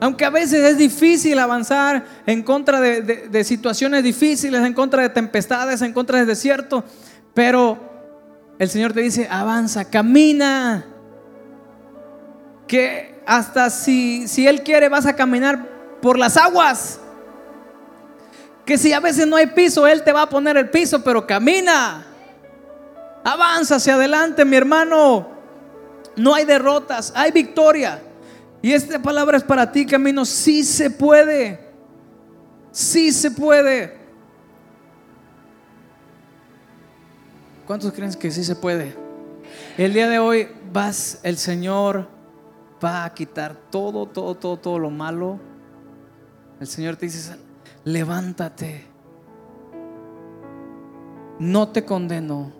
Aunque 0.00 0.24
a 0.24 0.30
veces 0.30 0.64
es 0.64 0.78
difícil 0.78 1.38
avanzar 1.38 2.04
en 2.26 2.42
contra 2.42 2.80
de, 2.80 3.02
de, 3.02 3.44
situaciones 3.44 4.02
difíciles, 4.02 4.64
en 4.64 4.74
contra 4.74 5.02
de 5.02 5.10
tempestades, 5.10 5.80
en 5.82 5.92
contra 5.92 6.18
del 6.18 6.26
desierto. 6.26 6.82
Pero 7.34 7.78
el 8.58 8.68
Señor 8.68 8.92
te 8.92 9.00
dice, 9.00 9.28
avanza, 9.30 9.84
camina 9.84 10.86
que 12.66 13.22
hasta 13.26 13.70
si, 13.70 14.26
si 14.26 14.46
Él 14.46 14.62
quiere 14.62 14.88
vas 14.88 15.06
a 15.06 15.14
caminar 15.14 15.68
por 16.00 16.18
las 16.18 16.36
aguas. 16.36 16.98
Que 18.64 18.78
si 18.78 18.92
a 18.92 19.00
veces 19.00 19.26
no 19.26 19.36
hay 19.36 19.48
piso, 19.48 19.86
Él 19.86 20.02
te 20.02 20.12
va 20.12 20.22
a 20.22 20.28
poner 20.28 20.56
el 20.56 20.70
piso, 20.70 21.02
pero 21.02 21.26
camina. 21.26 22.06
Avanza 23.24 23.76
hacia 23.76 23.94
adelante, 23.94 24.44
mi 24.44 24.56
hermano. 24.56 25.28
No 26.16 26.34
hay 26.34 26.44
derrotas, 26.44 27.12
hay 27.14 27.30
victoria. 27.32 28.00
Y 28.60 28.72
esta 28.72 29.00
palabra 29.00 29.36
es 29.36 29.42
para 29.42 29.70
ti, 29.70 29.86
camino. 29.86 30.24
Sí 30.24 30.62
se 30.62 30.90
puede. 30.90 31.58
Sí 32.70 33.12
se 33.12 33.30
puede. 33.30 34.00
¿Cuántos 37.66 37.92
creen 37.92 38.12
que 38.14 38.30
sí 38.30 38.44
se 38.44 38.54
puede? 38.54 38.96
El 39.76 39.92
día 39.92 40.08
de 40.08 40.18
hoy 40.18 40.48
vas, 40.72 41.18
el 41.22 41.36
Señor 41.36 42.08
va 42.84 43.04
a 43.04 43.14
quitar 43.14 43.56
todo, 43.70 44.06
todo, 44.06 44.34
todo, 44.34 44.58
todo 44.58 44.78
lo 44.78 44.90
malo. 44.90 45.38
El 46.60 46.66
Señor 46.66 46.96
te 46.96 47.06
dice, 47.06 47.36
levántate. 47.84 48.86
No 51.38 51.68
te 51.68 51.84
condeno 51.84 52.52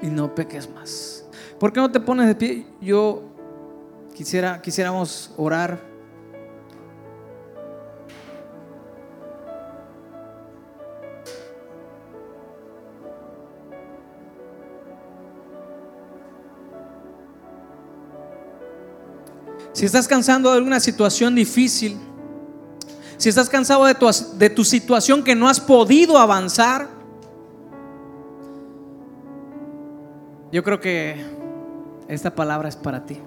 y 0.00 0.08
no 0.08 0.34
peques 0.34 0.68
más. 0.70 1.24
¿Por 1.58 1.72
qué 1.72 1.80
no 1.80 1.90
te 1.90 2.00
pones 2.00 2.26
de 2.26 2.34
pie? 2.34 2.66
Yo 2.80 3.22
quisiera, 4.14 4.60
quisiéramos 4.60 5.32
orar. 5.36 5.90
Si 19.72 19.86
estás 19.86 20.06
cansado 20.08 20.50
de 20.50 20.56
alguna 20.56 20.80
situación 20.80 21.34
difícil, 21.34 21.98
si 23.20 23.28
estás 23.28 23.50
cansado 23.50 23.84
de 23.84 23.94
tu, 23.94 24.06
de 24.38 24.48
tu 24.48 24.64
situación 24.64 25.22
que 25.22 25.34
no 25.34 25.46
has 25.46 25.60
podido 25.60 26.16
avanzar, 26.16 26.88
yo 30.50 30.64
creo 30.64 30.80
que 30.80 31.22
esta 32.08 32.34
palabra 32.34 32.70
es 32.70 32.76
para 32.76 33.04
ti. 33.04 33.20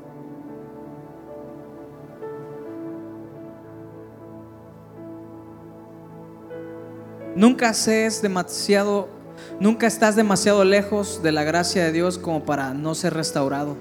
Nunca 7.36 7.72
seas 7.76 8.24
demasiado, 8.24 9.10
nunca 9.60 9.86
estás 9.86 10.16
demasiado 10.16 10.66
lejos 10.66 11.22
de 11.22 11.32
la 11.32 11.44
gracia 11.44 11.84
de 11.84 11.92
Dios 11.92 12.18
como 12.18 12.46
para 12.46 12.74
no 12.74 12.96
ser 12.96 13.14
restaurado. 13.14 13.78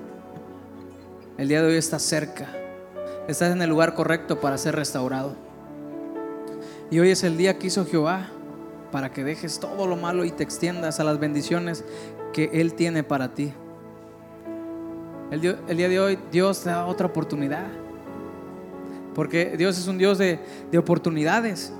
El 1.38 1.48
día 1.48 1.62
de 1.62 1.68
hoy 1.68 1.76
estás 1.76 2.02
cerca. 2.02 2.48
Estás 3.28 3.50
en 3.52 3.62
el 3.62 3.70
lugar 3.70 3.94
correcto 3.94 4.42
para 4.42 4.58
ser 4.58 4.76
restaurado. 4.76 5.51
Y 6.92 7.00
hoy 7.00 7.10
es 7.10 7.24
el 7.24 7.38
día 7.38 7.58
que 7.58 7.68
hizo 7.68 7.86
Jehová 7.86 8.28
para 8.90 9.10
que 9.10 9.24
dejes 9.24 9.58
todo 9.58 9.86
lo 9.86 9.96
malo 9.96 10.26
y 10.26 10.30
te 10.30 10.42
extiendas 10.42 11.00
a 11.00 11.04
las 11.04 11.18
bendiciones 11.18 11.86
que 12.34 12.50
Él 12.52 12.74
tiene 12.74 13.02
para 13.02 13.32
ti. 13.32 13.50
El 15.30 15.40
día, 15.40 15.88
de 15.88 15.98
hoy 15.98 16.18
Dios 16.30 16.62
te 16.62 16.68
da 16.68 16.84
otra 16.84 17.06
oportunidad. 17.06 17.66
Porque 19.14 19.56
Dios 19.56 19.78
es 19.78 19.88
un 19.88 19.96
Dios 19.96 20.18
de, 20.18 20.38
de 20.70 20.76
oportunidades. 20.76 21.72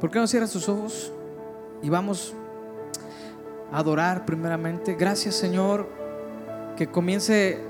¿Por 0.00 0.10
qué 0.10 0.18
no 0.18 0.26
cierras 0.26 0.50
tus 0.50 0.68
ojos 0.68 1.12
y 1.80 1.90
vamos 1.90 2.34
a 3.70 3.78
adorar 3.78 4.26
primeramente? 4.26 4.96
Gracias 4.96 5.36
Señor 5.36 5.88
que 6.76 6.88
comience, 6.88 7.60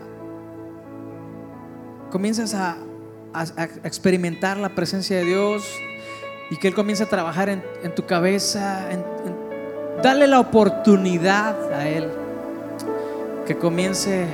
comiences 2.10 2.54
a, 2.54 2.78
experimentar 3.84 4.56
la 4.56 4.70
presencia 4.70 5.16
de 5.16 5.24
Dios 5.24 5.64
y 6.50 6.56
que 6.56 6.68
Él 6.68 6.74
comience 6.74 7.04
a 7.04 7.08
trabajar 7.08 7.48
en, 7.48 7.94
tu 7.94 8.04
cabeza, 8.04 8.88
dale 10.02 10.26
la 10.26 10.40
oportunidad 10.40 11.72
a 11.72 11.88
Él, 11.88 12.08
que 13.46 13.56
comience 13.56 14.26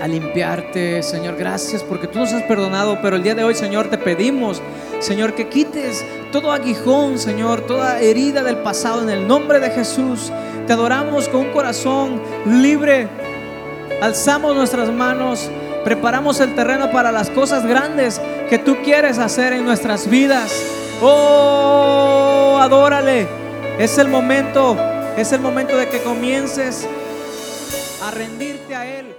a 0.00 0.08
limpiarte, 0.08 1.02
Señor. 1.02 1.36
Gracias 1.36 1.82
porque 1.82 2.06
tú 2.06 2.18
nos 2.18 2.32
has 2.32 2.42
perdonado, 2.42 2.98
pero 3.02 3.16
el 3.16 3.22
día 3.22 3.34
de 3.34 3.44
hoy, 3.44 3.54
Señor, 3.54 3.88
te 3.88 3.98
pedimos, 3.98 4.60
Señor, 4.98 5.34
que 5.34 5.48
quites 5.48 6.04
todo 6.32 6.52
aguijón, 6.52 7.18
Señor, 7.18 7.62
toda 7.62 8.00
herida 8.00 8.42
del 8.42 8.58
pasado 8.58 9.02
en 9.02 9.10
el 9.10 9.26
nombre 9.26 9.60
de 9.60 9.70
Jesús. 9.70 10.32
Te 10.66 10.72
adoramos 10.72 11.28
con 11.28 11.42
un 11.42 11.52
corazón 11.52 12.20
libre 12.46 13.08
alzamos 14.00 14.54
nuestras 14.54 14.92
manos, 14.92 15.50
preparamos 15.86 16.40
el 16.40 16.52
terreno 16.56 16.90
para 16.90 17.12
las 17.12 17.30
cosas 17.30 17.64
grandes 17.64 18.20
que 18.50 18.58
tú 18.58 18.78
quieres 18.82 19.18
hacer 19.18 19.52
en 19.52 19.64
nuestras 19.64 20.10
vidas. 20.10 20.52
Oh, 21.00 22.58
adórale. 22.60 23.28
Es 23.78 23.96
el 23.98 24.08
momento, 24.08 24.76
es 25.16 25.30
el 25.30 25.40
momento 25.40 25.76
de 25.76 25.88
que 25.88 26.02
comiences 26.02 26.88
a 28.02 28.10
rendirte 28.10 28.74
a 28.74 28.98
Él. 28.98 29.15